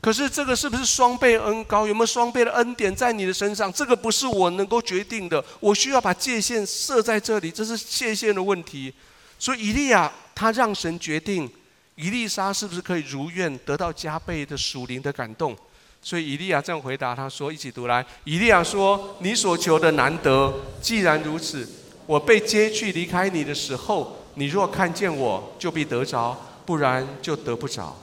[0.00, 1.86] 可是这个是不是双倍恩膏？
[1.86, 3.72] 有没有双倍的恩典在你的身上？
[3.72, 5.42] 这个不是我能够决定的。
[5.60, 8.92] 我需要把界限设在这里，这是界限的问题。
[9.38, 10.12] 所以以利亚。
[10.36, 11.50] 他让神决定，
[11.94, 15.56] 伊丽莎是不是可以如愿得到加倍的属灵的感动？
[16.02, 21.66] 所以以利亚这样回答他说：“一起读来。”以利亚说：“你所求的难得，既然如此，
[22.04, 27.96] 我被接去离开你的时候，你若看见我，就必得着；不然就得不着。”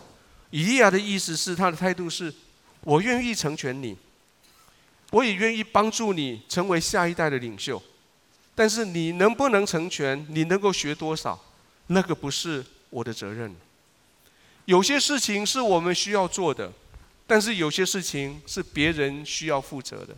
[0.49, 2.33] 以利亚的意思是，他的态度是：
[2.81, 3.95] 我愿意成全你，
[5.11, 7.81] 我也愿意帮助你成为下一代的领袖，
[8.55, 10.25] 但是你能不能成全？
[10.29, 11.39] 你能够学多少？
[11.87, 13.53] 那个不是我的责任。
[14.65, 16.71] 有些事情是我们需要做的，
[17.27, 20.15] 但是有些事情是别人需要负责的。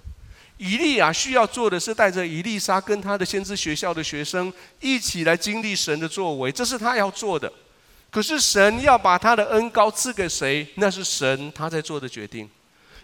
[0.57, 7.51] 以利亚需要做的是带着以利沙跟他的先知学校的学生一起来经历神的作为，这是他要做的。
[8.11, 12.49] 可是神要把他的恩膏赐给谁，那是神他在做的决定。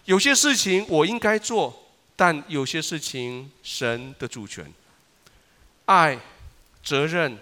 [0.04, 4.72] 有些事情我应该做，但有些事情神的主权、
[5.84, 6.18] 爱、
[6.82, 7.36] 责任、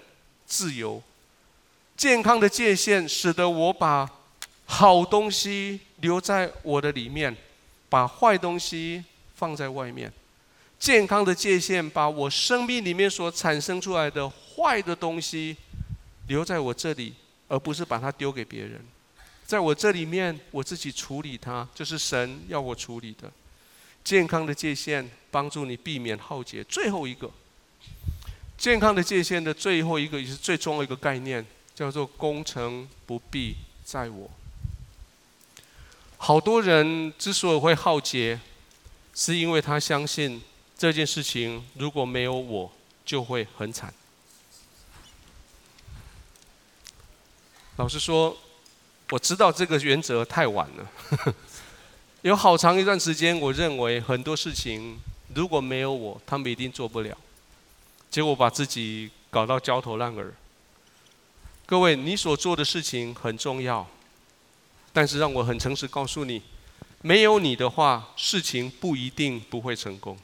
[0.46, 1.02] 自由。
[2.00, 4.08] 健康的界限，使得我把
[4.64, 7.36] 好东西留在我的里面，
[7.90, 9.04] 把坏东西
[9.34, 10.10] 放在外面。
[10.78, 15.54] 健康的界限，把我生命里面所产生出来的坏的东西
[16.26, 17.12] 留在我这里，
[17.48, 18.80] 而不是把它丢给别人。
[19.44, 23.30] 在我这里面，我自己处理它，就是神要我处理的。
[24.02, 26.64] 健康的界限，帮助你避免浩劫。
[26.64, 27.30] 最后一个，
[28.56, 31.44] 健康的界限的最后一个，也是最重要的一个概念。
[31.80, 34.30] 叫做功成不必在我，
[36.18, 38.38] 好多人之所以会耗竭，
[39.14, 40.42] 是因为他相信
[40.76, 42.70] 这件事情如果没有我，
[43.06, 43.94] 就会很惨。
[47.76, 48.36] 老实说，
[49.08, 51.34] 我知道这个原则太晚了。
[52.20, 55.00] 有好长一段时间，我认为很多事情
[55.34, 57.16] 如果没有我，他们一定做不了。
[58.10, 60.30] 结果把自己搞到焦头烂额。
[61.70, 63.86] 各位，你所做的事情很重要，
[64.92, 66.42] 但是让我很诚实告诉你，
[67.00, 70.18] 没有你的话，事情不一定不会成功。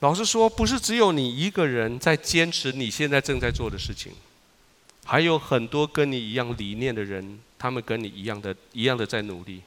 [0.00, 4.12] 老实说，不是只有你一个人在坚持你现在正在做的事情，
[5.04, 9.60] 还有很多跟你一样理念的人，他们跟你一样的、一样的在努力。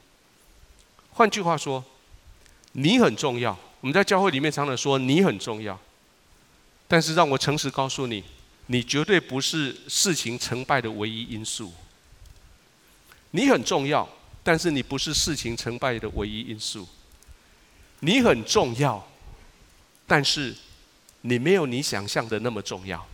[1.12, 1.84] 换句话说，
[2.72, 3.56] 你很重要。
[3.80, 5.78] 我们在教会里面常常说你很重要，
[6.88, 8.24] 但是让我诚实告诉你，
[8.66, 11.72] 你绝对不是事情成败的唯一因素。
[13.30, 14.08] 你很重要，
[14.42, 16.88] 但是你不是事情成败的唯一因素。
[18.00, 19.06] 你很重要，
[20.06, 20.54] 但是
[21.22, 23.06] 你没有你想象的那么重要。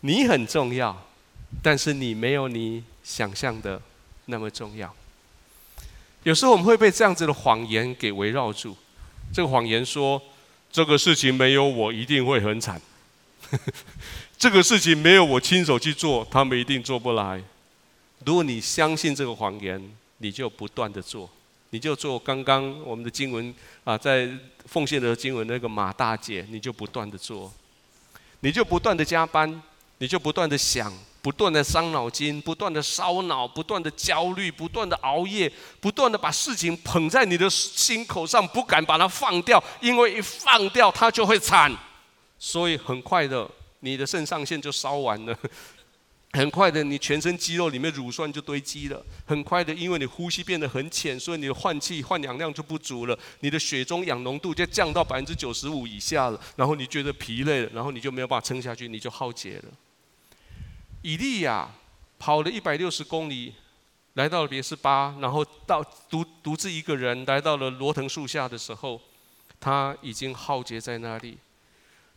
[0.00, 1.06] 你很重要，
[1.62, 3.80] 但是你没有你想象的
[4.26, 4.94] 那么重要。
[6.22, 8.76] 有时候我们会被这样子的谎言给围绕住，
[9.32, 10.20] 这个谎言说，
[10.70, 12.80] 这个事情没有我一定会很惨，
[14.38, 17.42] 这个事情没有我亲手去做，他们一定做不来。
[18.24, 19.82] 如果你相信这个谎言，
[20.18, 21.28] 你就不断的做，
[21.70, 24.28] 你就做刚刚我们的经文啊，在
[24.66, 27.52] 奉献的经文那个马大姐，你就不断的做，
[28.40, 29.62] 你就不断的加班，
[29.98, 30.92] 你就不断的想。
[31.20, 41.70] 不断的伤脑筋，不断的烧脑，不断的焦虑，不断的熬夜，不断的把事情捧在你的心口上，不敢把它放掉，因为一放掉它就会惨。
[42.38, 45.34] 所以很快的，你的肾上腺就烧完了；
[46.32, 56.40] 很快的，你全身肌肉里面乳酸就堆积了；很快的，因为你呼吸变得很浅，所以你的换气换氧量就不足了，你的血中氧浓度就降到百分之九十五以下了。
[56.54, 59.64] 然后你觉得疲累了，然后你就没有办法撑下去，你就耗竭了。
[61.02, 61.68] 以利亚
[62.18, 63.54] 跑了一百六十公里，
[64.14, 69.00] 来到了别是巴，然后到独独自一个人来到了罗藤树下的时候，
[69.58, 71.38] 他已经耗竭在那里。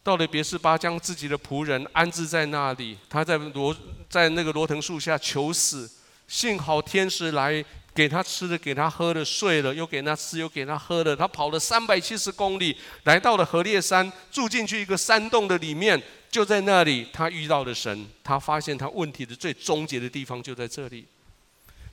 [0.03, 3.75] 到了别是巴，将自己的仆人安置在那里，他在罗
[4.09, 5.89] 在那个罗藤树下求死。
[6.27, 11.15] 幸好天使来给他吃的，给他喝的，睡了，又给他吃，又给他喝的。
[11.15, 16.01] 他跑了三百七十公里，来到了何烈山，住进去一个山洞的里面。
[16.31, 18.07] 就在那里，他遇到了神。
[18.23, 21.05] 他发现他问题的最终结的地方就在这里，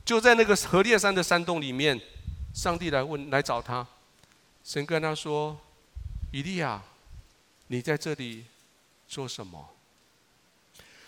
[0.05, 1.99] 就在那个何烈山的山洞里面。
[2.53, 3.85] 上帝来问，来找他。
[4.63, 5.55] 神跟他说
[6.31, 6.81] ：“以利亚，
[7.69, 8.45] 你在这里
[9.07, 9.69] 做什么？”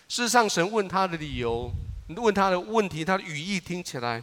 [0.10, 1.72] 事实上，神问他的理由，
[2.18, 4.22] 问他的问题，他的语义听起来，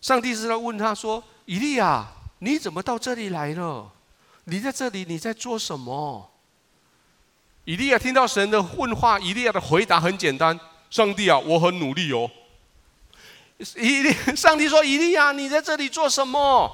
[0.00, 2.06] 上帝是在问他说：“以利亚，
[2.38, 3.90] 你怎么到这里来了？
[4.44, 6.30] 你在这里，你在做什么？”
[7.66, 10.58] 以利亚听到神的问话，以利亚的回答很简单
[10.90, 12.30] ：“上帝啊，我很努力哦。”
[13.76, 16.70] 以利，上帝说：“以利亚，你在这里做什么？”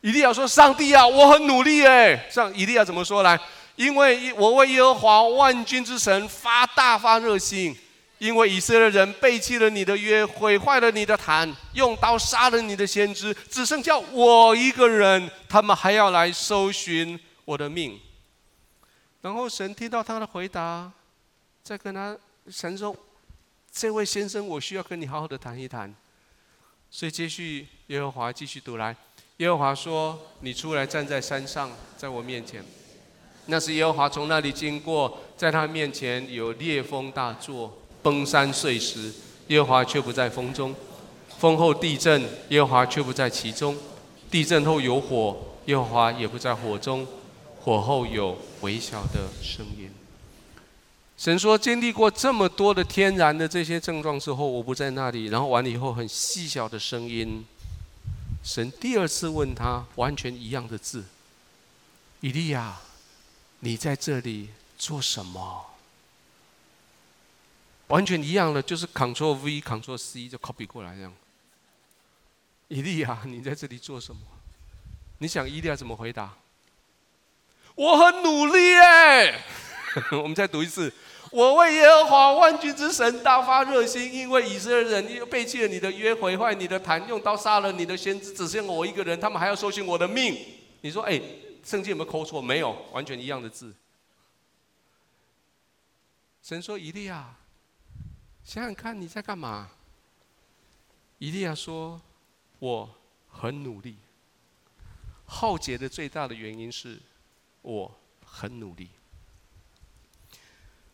[0.00, 3.38] 以利亚说：“上帝啊，我很努力哎。”上以利亚怎么说来？
[3.76, 7.76] 因为我为耶和华万军之神发大发热心，
[8.18, 17.98] 因为以色列人背弃了你的约，毁坏了你的坛，用刀杀了你的先知，只剩下我一个人，他们还要来搜寻我的命。
[19.22, 20.92] 然后神听到他的回答，
[21.62, 22.16] 再跟他
[22.50, 22.94] 神说
[23.72, 25.94] ：“这位先生，我需要跟你好好的谈一谈。”
[26.90, 28.94] 所以继续耶和华继续读来，
[29.38, 32.62] 耶和华说：“你出来站在山上，在我面前。”
[33.46, 39.12] 那是耶和华从那里经过，在他面前有烈风大作，崩山碎石，
[39.48, 40.72] 耶和华却不在风中；
[41.38, 43.74] 风后地震，耶和华却不在其中；
[44.30, 45.36] 地震后有火，
[45.66, 47.06] 耶和华也不在火中。
[47.64, 49.88] 火后有微小的声音。
[51.16, 55.26] 神说：“经历过这么多的天然的这些症状之后，我不在那里。
[55.26, 57.44] 然后完了以后，很细小的声音。
[58.42, 61.04] 神第二次问他完全一样的字：
[62.22, 62.80] 以利亚，
[63.64, 65.66] 你在这里做什么？
[67.86, 71.14] 完全一样的，就是 Ctrl V Ctrl C 就 copy 过来这样。
[72.66, 74.20] 以利亚，你在这里做什么？
[75.18, 76.34] 你想以利亚怎么回答？”
[77.76, 79.44] 我很努力哎，
[80.10, 80.92] 我们再读一次。
[81.30, 90.36] 我为耶和华万军之神大发热心，因为以色列人又背弃了你的约，毁坏你的坛，用刀杀了你的先知，只剩我一个人，他们还要搜寻我的命。
[90.80, 91.22] 你说，哎，
[91.62, 92.42] 圣经有没有抠错？
[92.42, 93.74] 没有，完全一样的字。
[96.42, 97.36] 神说：“以利亚，
[98.44, 99.70] 想想看你在干嘛？”
[101.18, 102.02] 以利亚说
[102.58, 102.94] ：“我
[103.28, 103.96] 很努力。
[105.24, 107.00] 浩劫的最大的原因是，
[107.62, 108.90] 我很努力。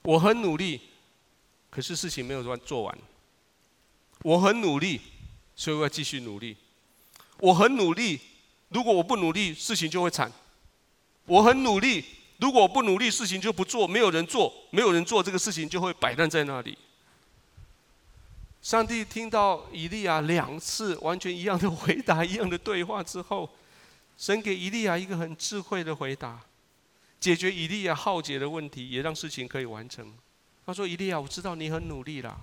[0.03, 0.81] 我很努力，
[1.71, 2.99] 可是事情没有做做完。
[4.23, 5.01] 我很努力，
[5.57, 6.57] 所以我要继续努力。
[7.39, 8.21] 我很努力，
[8.69, 10.31] 如果我不努力，事情就会惨。
[11.29, 12.05] 我很努力，
[12.39, 16.76] 如果不努力，事情就不做，没有人做，没有人做，这个事情就会摆烂在那里。”
[18.61, 23.49] 上帝听到以利亚两次完全一样的回答，一样的对话之后，
[24.16, 26.41] 神给以利亚一个很智慧的回答，
[27.20, 30.12] 解决以利亚浩劫的问题，也让事情可以完成。
[30.66, 32.41] 他说：“以利亚，我知道你很努力了，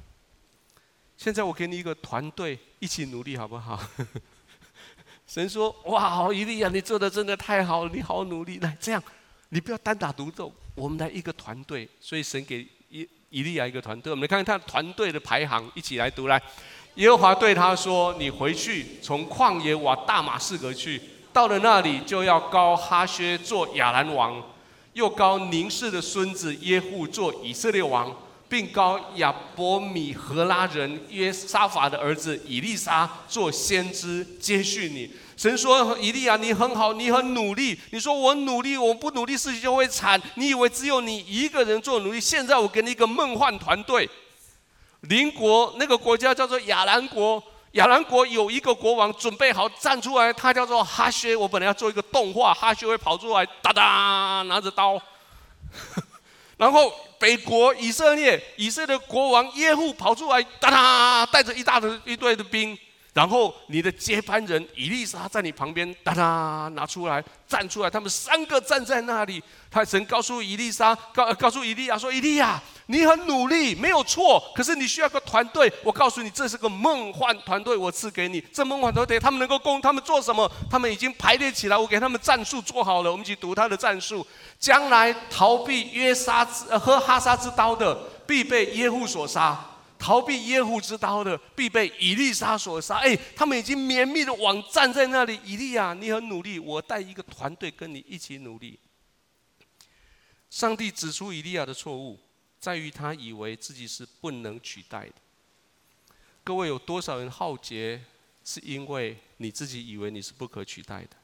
[1.18, 3.80] 现在我给你一个团队，一起努力好不好？”
[5.28, 8.60] 神说：“哇，以利亚，你做的真的太好了，你好努力。
[8.60, 9.04] 来，这样，
[9.50, 13.08] 你不要单打独斗，我们来一个团队。”所以神给一。
[13.32, 16.42] 以利亚一个团队，我们来看看他团队的排行，一起来读来。
[16.94, 21.02] 耶和华对他说：“你回去，从旷野往大马士革去，
[21.34, 24.42] 到了那里就要膏哈薛做亚兰王，
[24.94, 28.16] 又膏宁氏的孙子耶户做以色列王，
[28.48, 37.78] 并膏亚伯米和拉人约沙法的儿子以利沙做先知，接续你。”神说：“以利亚，你很好，你很努力。
[37.92, 40.22] 你说我努力，我不努力，事情就会惨。
[40.36, 42.22] 你以为只有你一个人做努力？
[42.22, 44.10] 现在我给你一个梦幻团队。
[45.02, 47.44] 邻国那个国家叫做亚兰国，
[47.74, 51.36] 亚兰国有一个国王准备好站出来，他叫做哈薛。
[51.36, 54.98] 我本来要做一个动画，哈薛会跑出来，哒哒拿着刀。
[56.58, 62.78] 然后北国以色列，以色列国王耶户跑出来，哒哒带着一大堆一队的兵。”
[63.16, 69.42] 然后你的接班人伊丽莎在你旁边，哒哒拿出来站出来，他们三个站在那里。
[69.72, 74.44] 他神告诉伊丽莎，告告诉伊利亚说：“伊利亚，你很努力，没有错。
[74.54, 75.72] 可是你需要个团队。
[75.82, 78.44] 我告诉你，这是个梦幻团队，我赐给你。
[78.52, 80.52] 这梦幻团队，他们能够供他们做什么？
[80.70, 83.10] 他们已经排列起来，我给他们战术做好了。
[83.10, 84.28] 我们一起读他的战术：
[84.60, 87.98] 将来逃避约沙之和哈沙之刀的，
[88.28, 89.58] 必被耶户所杀。”
[90.06, 92.98] 逃避耶户之刀的，必被以利沙所杀。
[92.98, 95.40] 哎，他们已经绵密的网站在那里。
[95.44, 98.80] 以利亚，你很努力，我带一个团队跟你一起努力。
[100.52, 102.20] 上帝指出以利亚的错误，
[102.60, 105.16] 在于他以为自己是不能取代的。
[106.44, 108.00] 各位，有多少人浩劫，
[108.44, 111.18] 是因为你自己以为你是不可取代的？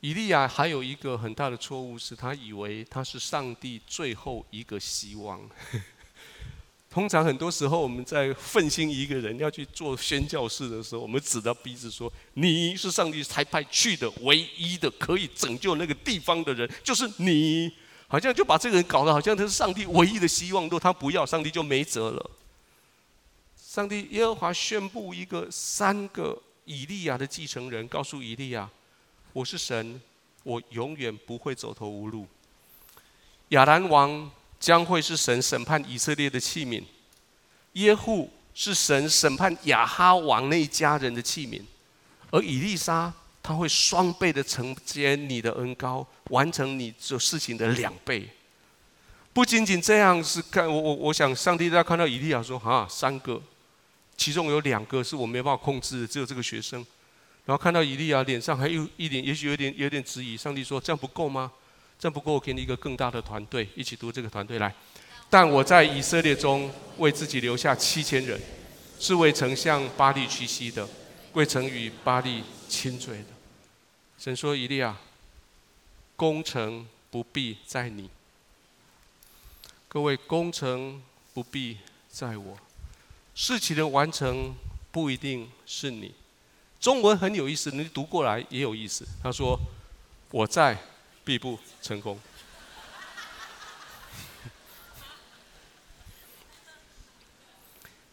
[0.00, 5.48] 以利亚还有一个很大的错误，是他以为他是上帝最后一个希望。
[6.90, 17.72] 通常很多时候，我们在奋兴一个人要去做宣教士的时候，我们指着鼻子说：“你是上帝才派去的唯一的可以拯救那个地方的人，就是你。”
[18.08, 22.30] 好像就把这个人搞得好像他是上帝唯一的希望，若他不要，上帝就没辙了。
[23.56, 28.68] 上帝耶和华宣布一个三个以利亚的继承人，告诉以利亚
[29.32, 30.00] ：“我是神，
[30.42, 32.26] 我永远不会走投无路。”
[33.50, 34.28] 亚兰王。
[34.60, 36.84] 将会是神审判以色列的器皿，
[37.72, 41.62] 耶户是神审判亚哈王那一家人的器皿，
[42.30, 48.28] 而以利沙他会双倍的承接你的恩膏，完成你做事情的两倍。
[49.32, 53.40] 不仅仅这样，是看我我我想上帝在看到以利亚说啊，三个，
[54.16, 56.84] 其中有两个是我没办法控制的，只有这个学生。
[57.46, 61.50] 然后看到以利亚脸上还有一点，也许有点有点质疑，上帝说这样不够吗？
[62.00, 64.74] 这不过我给你一个更大的团队，一起读这个团队来。
[65.28, 68.40] 但我在以色列中为自己留下七千人，
[68.98, 70.88] 是未曾向巴力屈膝的，
[71.34, 73.26] 未曾与巴力亲嘴的。
[74.18, 74.96] 神说：“以利亚，
[76.16, 78.08] 功成不必在你。
[79.86, 81.02] 各位，功成
[81.34, 81.76] 不必
[82.08, 82.56] 在我，
[83.34, 84.54] 事情的完成
[84.90, 86.14] 不一定是你。”
[86.80, 89.06] 中文很有意思，你读过来也有意思。
[89.22, 89.60] 他说
[90.32, 90.78] ：“我在。”
[91.24, 92.18] 必不成功。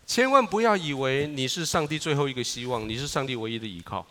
[0.06, 4.06] 千万不要以为你是上帝最后一个希望，你是上帝唯一的依靠。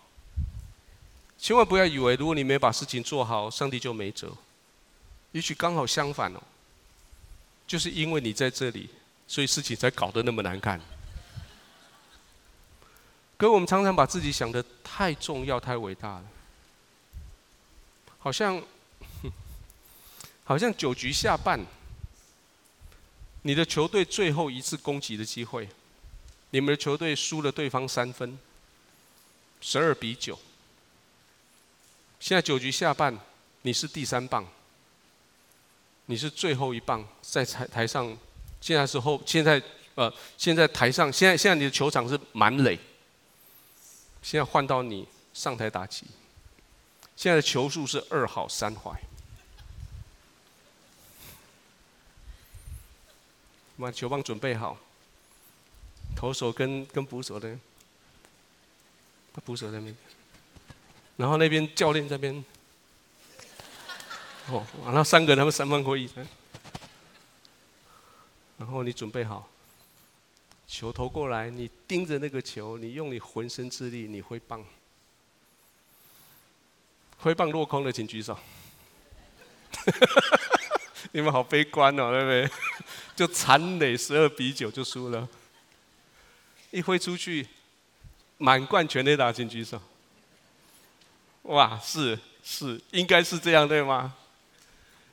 [1.38, 4.32] 千万不要以为，如果你没把事情做好，上帝就没辙。
[5.32, 6.42] 也许刚好相反哦，
[7.66, 8.88] 就是因为你在这里，
[9.28, 10.80] 所以事情才搞得那么难看。
[13.36, 16.24] 可我们常常把自己想得太重要、太伟大了，
[18.18, 18.62] 好像。
[20.46, 21.60] 好像九局下半，
[23.42, 25.68] 你的球队最后一次攻击的机会，
[26.50, 28.38] 你们的球队输了对方三分，
[29.60, 30.38] 十二比九。
[32.20, 33.18] 现在九局下半，
[33.62, 34.46] 你是第三棒，
[36.06, 38.16] 你是最后一棒，在台台上，
[38.60, 39.60] 现在是后，现在
[39.96, 42.78] 呃，现在台上，现在现在你的球场是满垒，
[44.22, 46.06] 现在换到你上台打击，
[47.16, 49.02] 现在的球数是二好三坏。
[53.78, 54.78] 把球棒准备好，
[56.14, 57.58] 投手跟跟捕手的，
[59.34, 59.96] 他捕手在那边，
[61.16, 62.44] 然后那边教练这边，
[64.48, 66.08] 哦，然后三个人他们三分过一，
[68.58, 69.46] 然后你准备好，
[70.66, 74.64] 球投过来，你盯着那个球，你用你浑身之力，你挥棒，
[77.18, 78.38] 挥棒落空的请举手，
[81.12, 82.50] 你们好悲观哦，对不对？
[83.16, 85.26] 就残垒十二比九就输了，
[86.70, 87.48] 一挥出去，
[88.36, 89.80] 满贯全垒打，请举手。
[91.42, 94.14] 哇，是是，应该是这样对吗？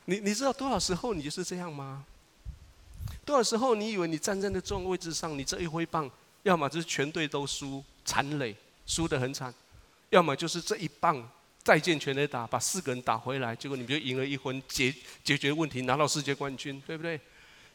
[0.06, 2.04] 你你知道多少时候你就是这样吗？
[3.24, 6.12] 多少时候你以为你站在那重位置上，你这一挥棒，
[6.43, 8.54] 要么就是全队都输，残垒，
[8.86, 9.49] 输得很惨；
[10.10, 11.26] 要么就是这一棒
[11.64, 14.93] 再见全垒打，把四个人打回来，结果你们就赢了一分，解
[15.24, 17.18] 解决问题，拿到世界冠军，对不对？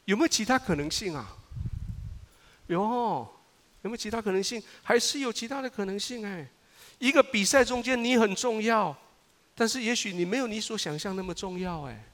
[0.08, 1.36] 有没有其他可能性啊？
[2.66, 2.80] 有，
[3.82, 4.62] 有没有其他可能性？
[4.82, 6.48] 还是有其他的可能性哎？
[6.98, 8.96] 一个比赛中间你很重要，
[9.54, 12.04] 但是也许你没有你所想象那么重要哎。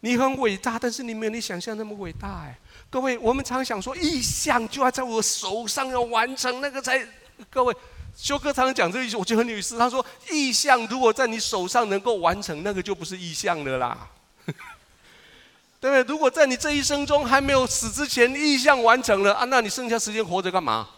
[0.00, 2.58] 你很伟大，但是你没有你想象那么伟大哎。
[2.90, 7.02] 各位，我们常想说意向就要在我手上要完成那个才。
[7.48, 7.74] 各位，
[8.14, 9.78] 修哥常常讲这一句，我觉得很有意思。
[9.78, 14.06] 他说，意向如果在你手上能够完成，那个就不是意向了啦。
[15.86, 16.12] 对不对？
[16.12, 20.88] 如果在你这一生中还没有死之前，意象完成了啊，那你剩下时间活着干嘛？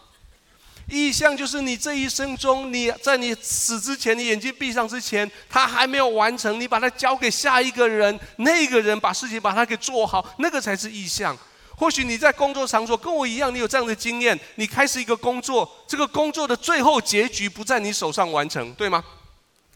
[0.89, 11.37] 意象就是你这一生中，你在你死之前，你眼睛闭上之前，他还没有完成，你把它交给下一个人，那个人把事情把它给做好，那个才是意象。
[11.75, 19.03] 或许你在工作场所跟我一样，你有这样的经验，你开始一个工作，这个工作的最后结局不在你手上完成，对吗？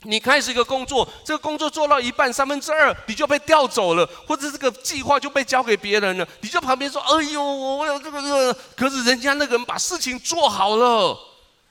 [0.04, 11.18] 你开始一个工作，这个工作做到一半三分之二，你就被调走了，或者这个计划就被交给别人了，你就旁边说：“哎呦，我有这个这个。”可是人家那个人把事情做好了，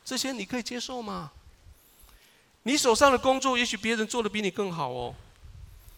[0.05, 1.31] 这些你可以接受吗？
[2.65, 5.15] 你手上的工作，也许别人做的比你更好哦。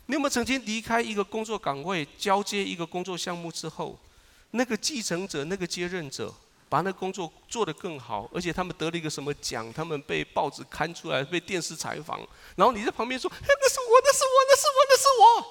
[0.06, 3.98] 你有没有曾经离开一个工作岗位，交接一个工作项目之后，
[4.50, 6.32] 那个继承者，那个接任者？
[6.74, 9.72] 把那工作做得更好，而且他们得了一个什么奖？
[9.72, 12.18] 他们被报纸刊出来，被电视采访，
[12.56, 15.46] 然后你在旁边说：“，那是我，那是我，那是我，那是我。”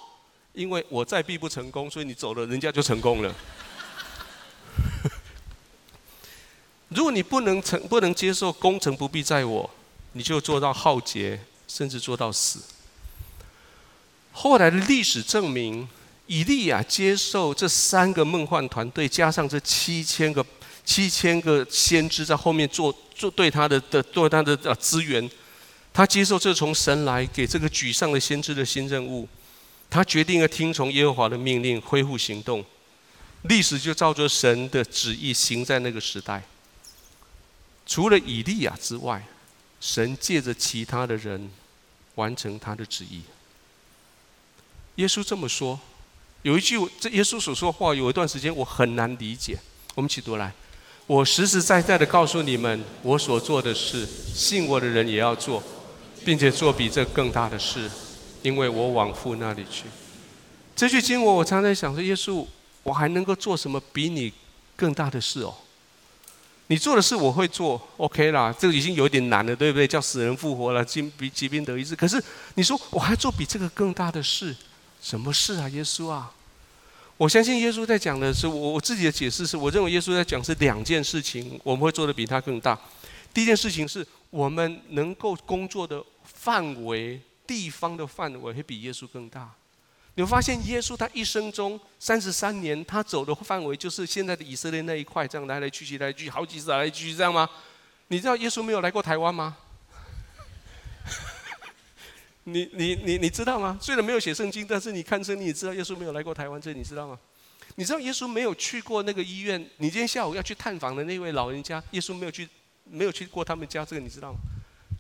[0.52, 3.34] 因为我再必不成功，所以你走了，人家就成功了。
[6.92, 9.70] 如果你不能成，不能接受功成不必在我，
[10.12, 12.60] 你就做到浩劫，甚至做到死。
[14.34, 15.88] 后来的历史证明，
[16.28, 20.46] 以利亚接受这三个梦幻团队，加上这七千个。
[20.86, 25.30] 七千个先知在后面做做对他的的对他的呃资源，
[25.94, 29.28] 他接受这从神来给这个沮丧的先知的新任务，
[29.90, 32.66] 他决定要听从耶和华的命令，恢复行动，
[33.44, 36.44] 历史就照着神的旨意行在那个时代。
[37.86, 39.26] 除了以利亚之外，
[39.80, 41.52] 神借着其他的人
[42.16, 43.22] 完成他的旨意。
[44.96, 45.80] 耶稣这么说，
[46.42, 49.58] 有一句这耶稣所说的话，有一段时间我很难理解。
[49.96, 50.54] 我们一起读来。
[51.06, 55.62] 我实实在在的告诉你们，我所做的事，信我的人也要做，
[56.24, 57.92] 并且做比这更大的事，
[58.42, 59.84] 因为我往父那里去。
[60.76, 62.46] 这句经文我常常想说，耶稣，
[62.84, 64.32] 我还能够做什么比你
[64.78, 65.54] 更大的事哦？
[66.68, 69.86] 你做的事我会做，OK 啦，这个已经有点难了，对不对？
[69.86, 71.94] 叫死人复活了，疾病疾病得医治。
[71.94, 72.24] 可是
[72.56, 74.56] 你说我还做比这个更大的事，
[75.02, 76.32] 什么事啊，耶稣啊？
[77.18, 82.78] 我相信耶稣在讲的是我我自己的解释是，我认为耶稣在讲是两件事情，我们会做的比他更大。
[83.34, 89.50] 第一件事情是我们能够工作的范围、地方的范围会比耶稣更大。
[90.16, 97.48] 你会发现耶稣他一生中三十三年，他走的范围就是现在的以色列那一块，这样来来去去来去好几次来来去去这样吗？
[98.08, 99.56] 你知道耶稣没有来过台湾吗？
[102.46, 103.78] 你你你你知道吗？
[103.82, 107.18] 虽然没有写圣经，但是你看圣经，你知道耶稣没有来过台湾，这你知道吗？
[107.76, 109.60] 你知道耶稣没有去过那个医院？
[109.78, 112.48] 你今天下午要去探访的那位老人家，耶稣没有去，
[112.84, 114.40] 没有去过他们家，这个你知道吗？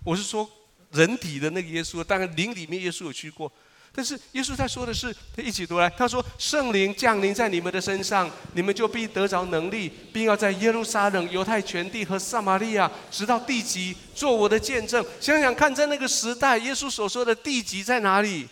[0.05, 0.49] 我是说
[0.91, 3.51] 人体的那个耶稣，当然灵里面耶稣有去过。
[3.95, 18.47] 但是耶稣在说的是，他一起读来，他说：“圣灵降临在你们的身上，你们就必得着能力，并要在耶路撒冷、犹太全地和撒玛利亚，直到地极，做我的见证。”想想看，在那个时代，耶稣所说的地极在哪里？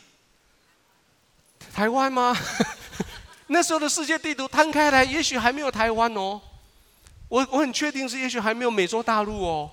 [1.73, 2.37] 台湾吗？
[3.47, 6.39] 那时候的世界地图摊开来，也许还没有台湾哦。
[7.27, 9.71] 我我很确定是，也许还没有美洲大陆哦。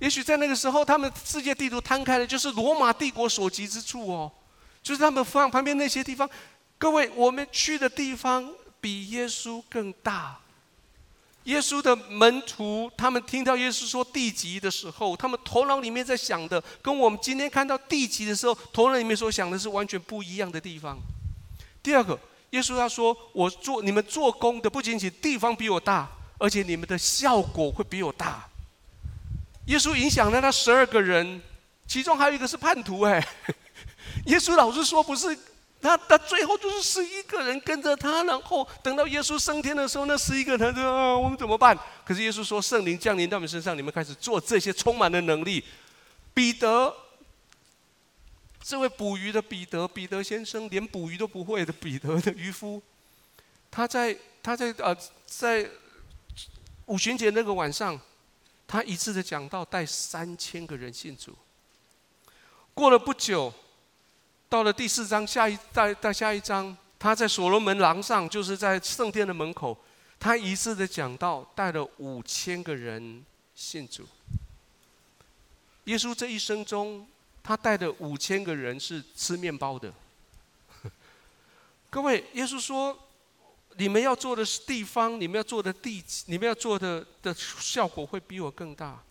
[0.00, 4.32] 也许在那个时候，他们世界地图摊开的，就是罗马帝国所及之处哦，
[4.82, 6.28] 就是他们放旁边那些地方。
[6.78, 10.38] 各位，我们去的地方比耶稣更大。
[11.44, 20.96] 耶稣的门徒，他们听到耶稣说地极的时候，他们头脑里面在想的，跟我们今天看到地极的时候，头脑里面所想的是完全不一样的地方。
[21.82, 22.16] 第二个，
[22.50, 26.08] 耶稣他说：“我做你们做工的，不仅仅地方比我大，
[26.38, 28.48] 而且你们的效果会比我大。”
[29.66, 31.42] 耶稣影响了那十二个人，
[31.88, 33.24] 其中还有一个是叛徒哎。
[34.26, 35.36] 耶稣老是说不是
[35.80, 41.78] 他，他最后就是十一个人跟着他，然后等到耶稣升天的时候，那十一个人说啊，我们怎么办？
[42.04, 45.64] 可是耶稣说圣灵降临到你们身上，你们开始做这些充满了能力。
[46.34, 46.94] 彼得，
[48.62, 52.80] 这位捕鱼的彼得，彼得先生连捕鱼都不会的彼得的渔夫，
[53.70, 54.96] 他在他在呃
[55.26, 55.68] 在
[56.86, 58.00] 五旬节那个晚上。
[58.64, 61.36] 他一次的讲道，带三千个人信主。
[62.72, 63.52] 过了不久，
[64.52, 69.74] 到了第四章下一再再下一章，他在所罗门廊上，就是在圣殿的门口，
[70.20, 73.24] 他一次的讲道，带了五千个人
[73.54, 74.06] 信主。
[75.84, 77.08] 耶稣这一生中，
[77.42, 79.90] 他带的五千个人是吃面包的。
[81.88, 83.08] 各位，耶稣说。
[83.78, 89.02] 你们要做的是地方，你们要做的地，你们要做的的效果会比我更大、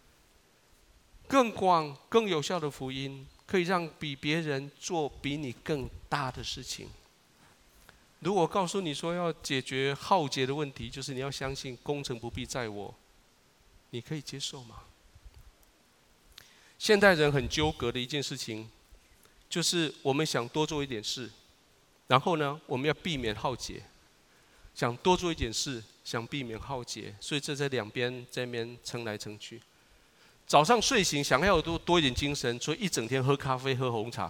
[1.28, 6.88] 更广、更有效的福音，可以让比别人做比你更大的事情。
[8.20, 12.96] 如果告诉你说要解决浩劫的问题，就是你要相信功成不必在我，
[13.90, 14.84] 你可以接受吗？
[16.80, 18.70] 现代人很纠葛的一件事情，
[19.50, 21.30] 就是我们想多做一点事，
[22.08, 23.84] 然后呢，我们要避免浩劫。
[24.74, 29.62] 想多做一点事，想避免浩劫，所以这在两边在边撑来撑去。
[30.52, 34.30] 早上睡醒想要多多一点精神，所以一整天喝咖啡喝红茶。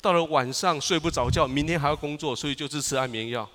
[0.00, 3.46] 到了晚上睡不着觉，明天还要工作，所以就是吃安眠药。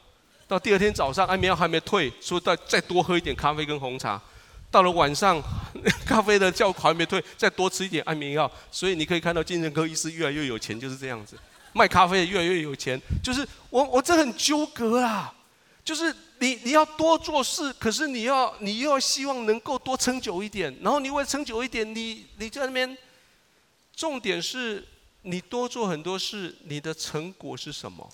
[0.48, 4.22] 到第二天早上安眠药还没退，所以再再多喝一点咖啡跟红茶。
[4.70, 5.42] 到了晚上，
[6.06, 8.52] 咖啡的觉还没退，再多吃一点安眠药。
[8.70, 11.36] 所以你可以看到精神科医师越来越有钱，就是这样子。
[11.74, 15.34] 卖咖啡的越来越有钱，就是我我这很纠葛啊。
[15.84, 22.98] 就是你你要多做事，可是你要你又要希望能够多撑久一点，然后你为了撑久一点，你你在那边，
[23.96, 24.86] 重点是
[25.22, 28.10] 你多做很多事，你的成果是什么？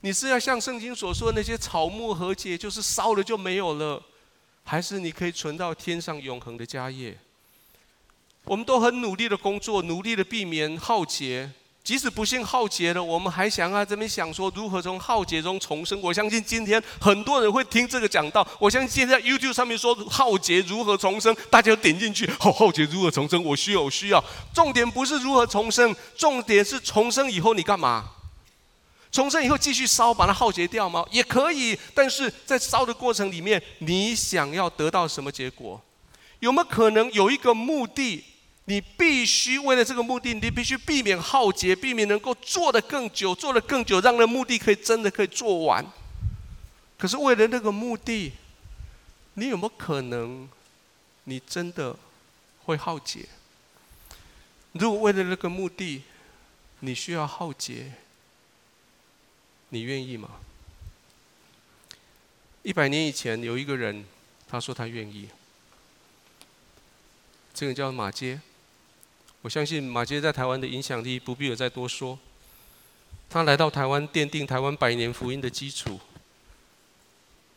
[0.00, 4.02] 你是要像圣经所说的那些草木禾秸，就是烧了就没有了，
[4.62, 7.16] 还是你可以存到天上永恒的家业？
[8.44, 11.50] 我们都很努力的工作，努力的避免浩劫。
[11.86, 15.96] 即使不幸浩劫了，我们还想啊这边想说如何从浩劫中重生。
[16.02, 18.44] 我相信今天很多人会听这个讲道。
[18.58, 23.40] 我相信现在 YouTube 上面说浩劫如何重生，大家点进去，浩浩劫如何重生？
[23.44, 24.24] 我需要，我需要。
[24.52, 28.06] 重点不是如何重生，重点是重生以后你干嘛？
[29.12, 31.06] 重生以后继续烧，把它浩劫掉吗？
[31.12, 35.80] 也可以，但是在烧的过程里面，你想要得到什么结果？
[36.40, 38.24] 有没有可能有一个目的？
[38.66, 45.86] 你必须为了这个目的，你必须避免浩劫，避免能够做得更久，做得更久，让那目的可以真的可以做完。
[46.98, 48.32] 可是为了那个目的，
[49.34, 50.48] 你有没有可能，
[51.24, 51.96] 你真的
[52.64, 53.26] 会浩劫？
[54.72, 56.02] 如果为了那个目的，
[56.80, 57.92] 你需要浩劫，
[59.68, 60.28] 你愿意吗？
[62.64, 64.04] 一百年以前有一个人，
[64.48, 65.28] 他说他愿意。
[67.54, 68.40] 这个叫马偕。
[69.46, 72.18] 我相信马杰在台湾的影响力不必我再多说。
[73.30, 76.00] 他来到台湾，奠定台湾百年福音的基础。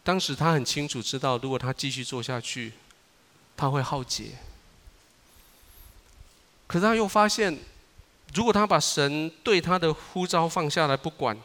[0.04, 2.74] 当时他很清楚知道，如果他继续做下去，
[3.58, 4.34] 他会耗竭。
[6.68, 7.58] 可是他又发现，
[8.36, 11.36] 如果他把神对他的呼召放下来不管，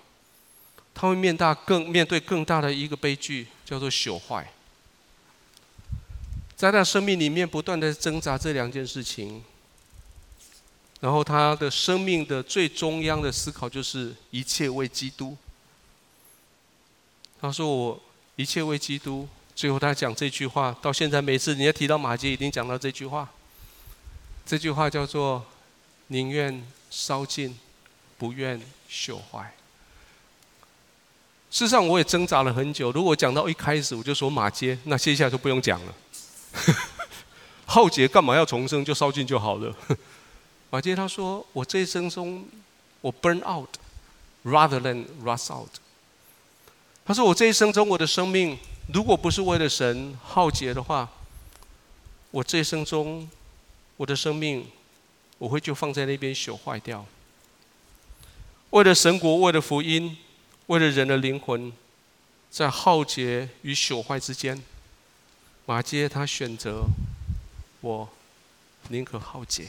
[0.92, 4.52] 他会面大更面对更大的一个悲剧，叫做朽坏。
[6.54, 9.42] 在他生命里面不断的挣扎这两件事情。
[11.04, 15.36] 然后他的生命的最中央的思考就是一切为基督。
[17.38, 18.02] 他说：“我
[18.36, 23.28] 一切为基督。”最后他讲这句话，到现在每次你要提到马偕，一定讲到这句话。
[24.46, 25.44] 这句话叫做
[26.08, 27.54] “宁愿烧尽，
[28.16, 28.58] 不愿
[28.90, 29.52] 朽坏”。
[31.52, 32.90] 事实上，我也挣扎了很久。
[32.92, 35.94] 如果讲到一开始我就说马偕，那接下来就不用讲了。
[37.68, 38.82] 浩劫干嘛要重生？
[38.82, 39.76] 就烧尽就好了。
[40.74, 42.44] 马杰他说：“我这一生中，
[43.00, 43.68] 我 burn out
[44.44, 45.70] rather than rust out。”
[47.06, 48.58] 他说：“我这一生中，我的生命
[48.92, 51.08] 如果不是为了神浩劫的话，
[52.32, 53.30] 我这一生中，
[53.98, 54.66] 我的生命，
[55.38, 57.06] 我会就放在那边朽坏掉。
[58.70, 60.18] 为了神国，为了福音，
[60.66, 61.72] 为了人的灵魂，
[62.50, 64.60] 在浩劫与朽坏之间，
[65.66, 66.86] 马杰他选择
[67.80, 68.08] 我，
[68.88, 69.68] 宁可浩劫。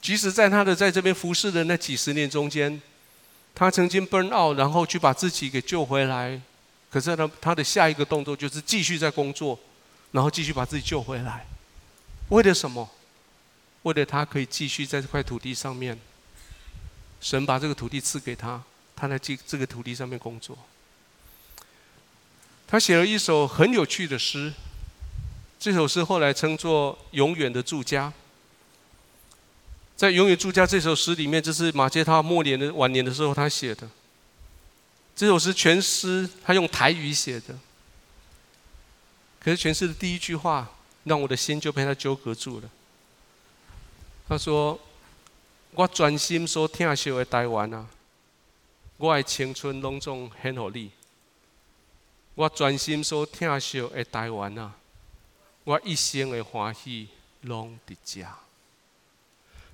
[0.00, 2.80] 即使在他的在这边服侍的那几十年中间，
[3.54, 6.40] 他曾经 burn out，然后去把自己给救回来。
[6.90, 9.58] 可是呢，他的下一个动作就是继续在工作，
[10.12, 11.46] 然后继续把自己救回来。
[12.28, 12.88] 为了什么？
[13.82, 15.98] 为了他可以继续在这块土地上面，
[17.20, 18.62] 神把这个土地赐给他，
[18.96, 20.56] 他在这这个土地上面工作。
[22.66, 24.52] 他写了一首很有趣的诗，
[25.58, 28.08] 这首诗后来称作《永远的住家》。
[29.98, 33.90] 在《永远住家》这首诗里面，这是马偕他末年的晚年的时候他写的。
[35.16, 37.58] 这首诗全诗他用台语写的，
[39.40, 40.70] 可是全诗的第一句话
[41.02, 42.70] 让我的心就被他纠葛住了。
[44.28, 44.78] 他说
[45.74, 47.88] ：“我专心所疼惜的台湾啊，
[48.98, 50.92] 我的青春拢总献给你。
[52.36, 54.74] 我专心所疼惜的台湾啊，
[55.64, 57.08] 我一生的欢喜
[57.40, 58.24] 拢在这。”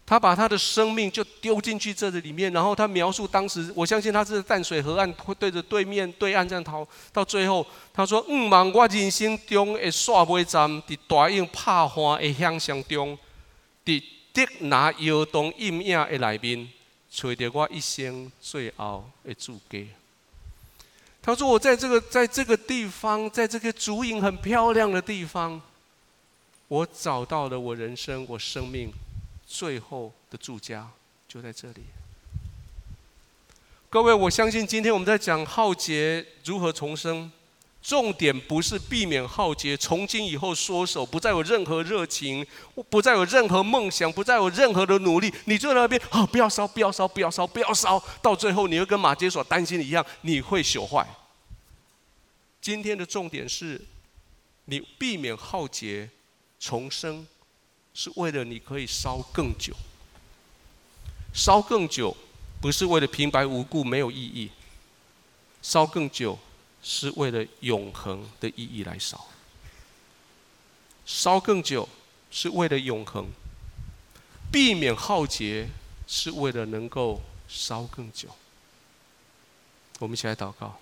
[0.06, 13.18] 他把他的生命就丢进去这里面，然后他描述当时，我相信他是淡水河岸，对着对面对岸这样逃，到最后他说：“五万我人生中的煞尾站，在大莺拍花的响声中，
[13.82, 13.98] 在
[14.34, 16.68] 竹林摇动阴影的内面，
[17.10, 19.78] 找到我一生最后的主家。”
[21.22, 25.62] 他说：“我在这个在这个地方，在这个竹影很漂亮的地方，
[26.68, 28.92] 我找到了我人生，我生命。”
[29.54, 30.90] 最后的住家
[31.28, 31.82] 就在这里。
[33.88, 37.30] 各位，我相信今天我们在讲浩劫如何重生，
[37.80, 42.44] 重点不是避免浩劫，从今以后缩手，不再有任何热情，
[42.90, 45.32] 不再有任何梦想，不再有任何的努力。
[45.44, 51.06] 你坐在那边啊，不要烧，不要烧，不要烧，不要烧，到最后你会跟马杰所担心的一样，你会朽坏。
[52.60, 53.80] 今天的重点是，
[54.64, 56.10] 你避免浩劫
[56.58, 57.24] 重生。
[57.94, 59.72] 是为了你可以烧更久，
[61.32, 62.14] 烧更久
[62.60, 64.50] 不是为了平白无故没有意义，
[65.62, 66.38] 烧更久
[66.82, 69.28] 是为了永恒的意义来烧，
[71.06, 71.88] 烧更久
[72.30, 73.28] 是为了永恒，
[74.50, 75.68] 避免浩劫
[76.06, 78.28] 是为了能够烧更久。
[80.00, 80.80] 我们一起来祷告。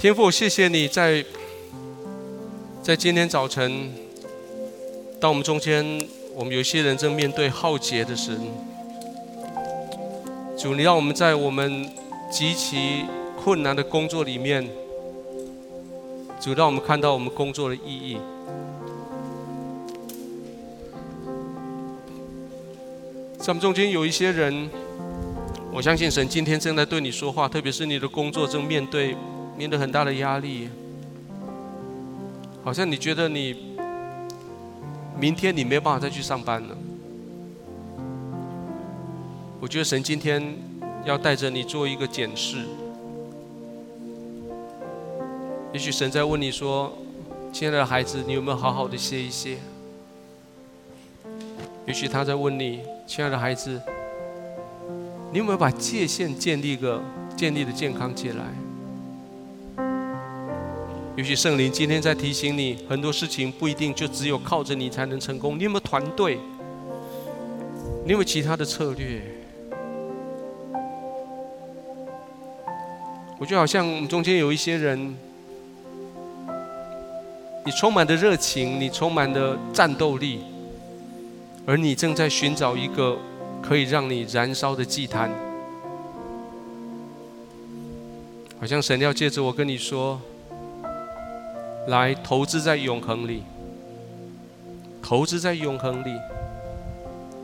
[0.00, 1.22] 天父，谢谢你在
[2.82, 3.92] 在今天早晨，
[5.20, 5.84] 当我们中间，
[6.34, 8.44] 我们有些人正面对浩劫的时候，
[10.56, 11.86] 主，你让我们在我们
[12.30, 13.04] 极其
[13.44, 14.66] 困难的工作里面，
[16.40, 18.16] 主，让我们看到我们工作的意义。
[23.36, 24.70] 在我们中间有一些人，
[25.70, 29.14] 我相信神今天正在对你说话，特别是你的工作正面对。
[29.60, 30.70] 面对很大的压力，
[32.64, 33.76] 好像你觉得你
[35.18, 36.74] 明天你没有办法再去上班了。
[39.60, 40.42] 我觉得神今天
[41.04, 42.64] 要带着你做一个检视。
[45.74, 46.96] 也许神在问你说
[47.52, 49.58] ：“亲爱的孩子，你有没有好好的歇一歇？”
[51.86, 53.78] 也许他在问你：“亲爱的孩子，
[55.30, 57.02] 你有没有把界限建立个
[57.36, 58.46] 建立的健康起来？”
[61.20, 65.58] 也许圣灵今天在提醒你，很多事情不一定就只有靠着你才能成功。
[65.58, 66.38] 你有没有团队？
[68.06, 69.20] 你有没有其他的策略？
[73.38, 75.14] 我觉得好像中间有一些人，
[77.66, 80.40] 你充满的热情，你充满的战斗力，
[81.66, 83.18] 而你正在寻找一个
[83.60, 85.30] 可以让你燃烧的祭坛。
[88.58, 90.18] 好像神要借着我跟你说。
[91.86, 93.42] 来投资在永恒里，
[95.02, 96.14] 投资在永恒里，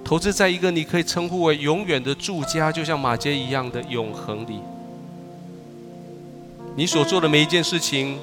[0.04, 4.60] 投资在一个你可以称呼为永远的住家，就像马街一样的永恒里。
[6.76, 8.18] 你所做的每一件事情，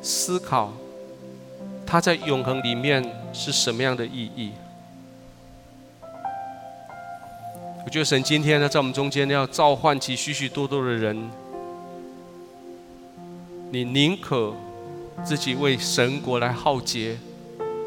[0.00, 0.72] 思考
[1.84, 4.52] 它在永恒里面是什么样的意义？
[7.84, 11.28] 我觉得神今天呢，在我们中间要召唤起许许多多的人。
[13.74, 14.54] 你宁可
[15.24, 17.18] 自己为神国来浩劫，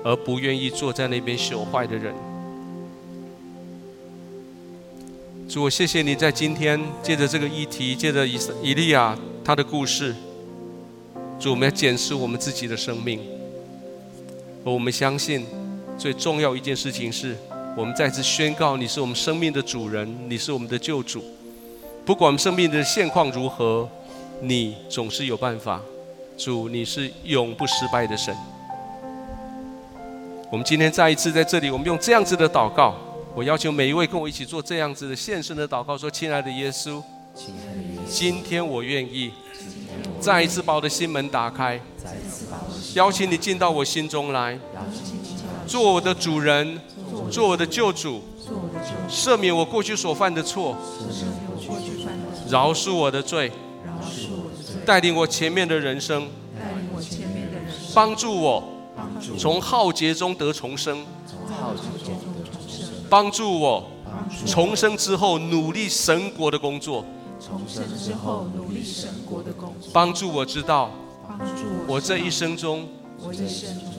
[0.03, 2.13] 而不愿意坐在那边朽坏的人。
[5.47, 10.13] 主，我谢谢你在今天借着这个议题，借着以以利亚他的故事，
[11.39, 13.21] 主，我们要检视我们自己的生命。
[14.65, 15.45] 而我们相信，
[15.97, 17.33] 最重要一件事情是，
[17.77, 21.23] 我们再次宣告你是我们生命的主人，你是我们的救主。
[22.05, 23.89] 不管我们生命的现况如何，
[24.41, 25.81] 你总是有办法。
[26.37, 28.35] 主，你是永不失败的神。
[30.51, 32.95] 我们今天再一次在这里，我们用这样子的祷告。
[33.35, 37.01] 我要求每一位跟我一起做这样子的献身的祷告，说：“亲爱的耶稣，
[38.07, 39.31] 今天我愿意
[40.19, 41.79] 再一次把我的心门打开，
[42.95, 44.57] 邀请你进到我心中来，
[45.67, 46.79] 做我的主人，
[47.31, 48.23] 做我的救主，
[49.09, 50.75] 赦免我过去所犯的错，
[52.49, 53.51] 饶恕我的罪，
[54.85, 56.27] 带领我前面的人生，
[57.93, 58.63] 帮助我
[59.37, 61.05] 从浩劫中得重生。”
[63.09, 63.89] 帮助我
[64.45, 67.05] 重生之后努力神国的工作。
[67.39, 69.89] 重生之后努力神国的工作。
[69.93, 70.91] 帮助我知道，
[71.87, 72.85] 我这一生中，
[73.23, 73.93] 我一生中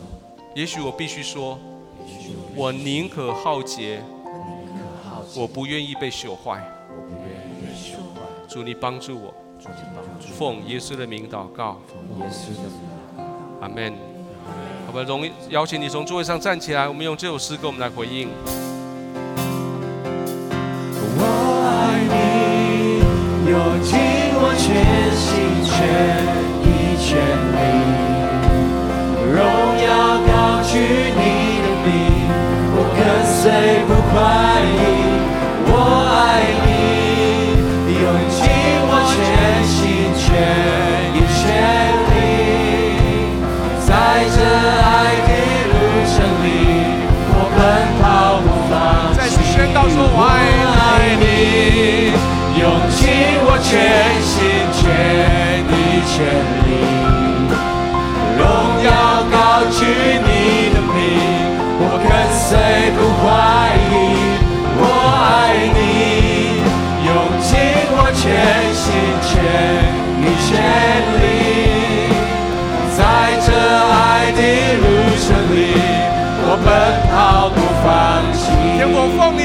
[0.55, 1.59] 也许我必须说，
[2.55, 4.03] 我宁可浩劫，
[5.35, 6.63] 我不愿意被朽坏。
[8.47, 9.33] 主你帮助我，
[10.39, 11.79] 奉耶稣的名祷告。
[13.61, 13.93] 阿门。
[14.87, 18.29] 好吧，容邀请你从座位上站起来，我们用这首诗歌，我们来回应。
[23.47, 23.99] 用尽
[24.41, 24.66] 我全
[25.14, 25.29] 心
[25.64, 25.77] 全
[26.64, 26.66] 意
[27.05, 27.09] 全
[27.53, 27.59] 力，
[29.37, 29.39] 荣
[29.85, 29.89] 耀
[30.27, 30.31] 高
[30.64, 30.73] 举
[31.12, 31.21] 你
[31.61, 31.89] 的名，
[32.73, 32.99] 我跟
[33.29, 33.41] 随
[33.85, 34.16] 不怀
[34.64, 34.81] 疑。
[35.71, 35.73] 我
[36.09, 36.16] 爱
[36.57, 36.58] 你，
[56.21, 56.58] 意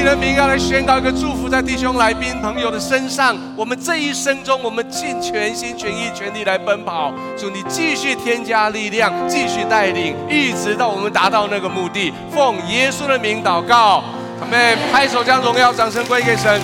[0.04, 3.34] 人民要来宣告一个祝福在弟兄来宾朋友的身上。
[3.56, 7.10] 我们这一生中，我们尽全心全意全力来奔跑。
[7.38, 12.12] 祝你继续添加力量，继续带领，一直到我们达到那个目的。
[12.30, 14.04] 奉耶稣的名祷告，
[14.38, 16.60] 准备，拍手将荣耀掌声归给神。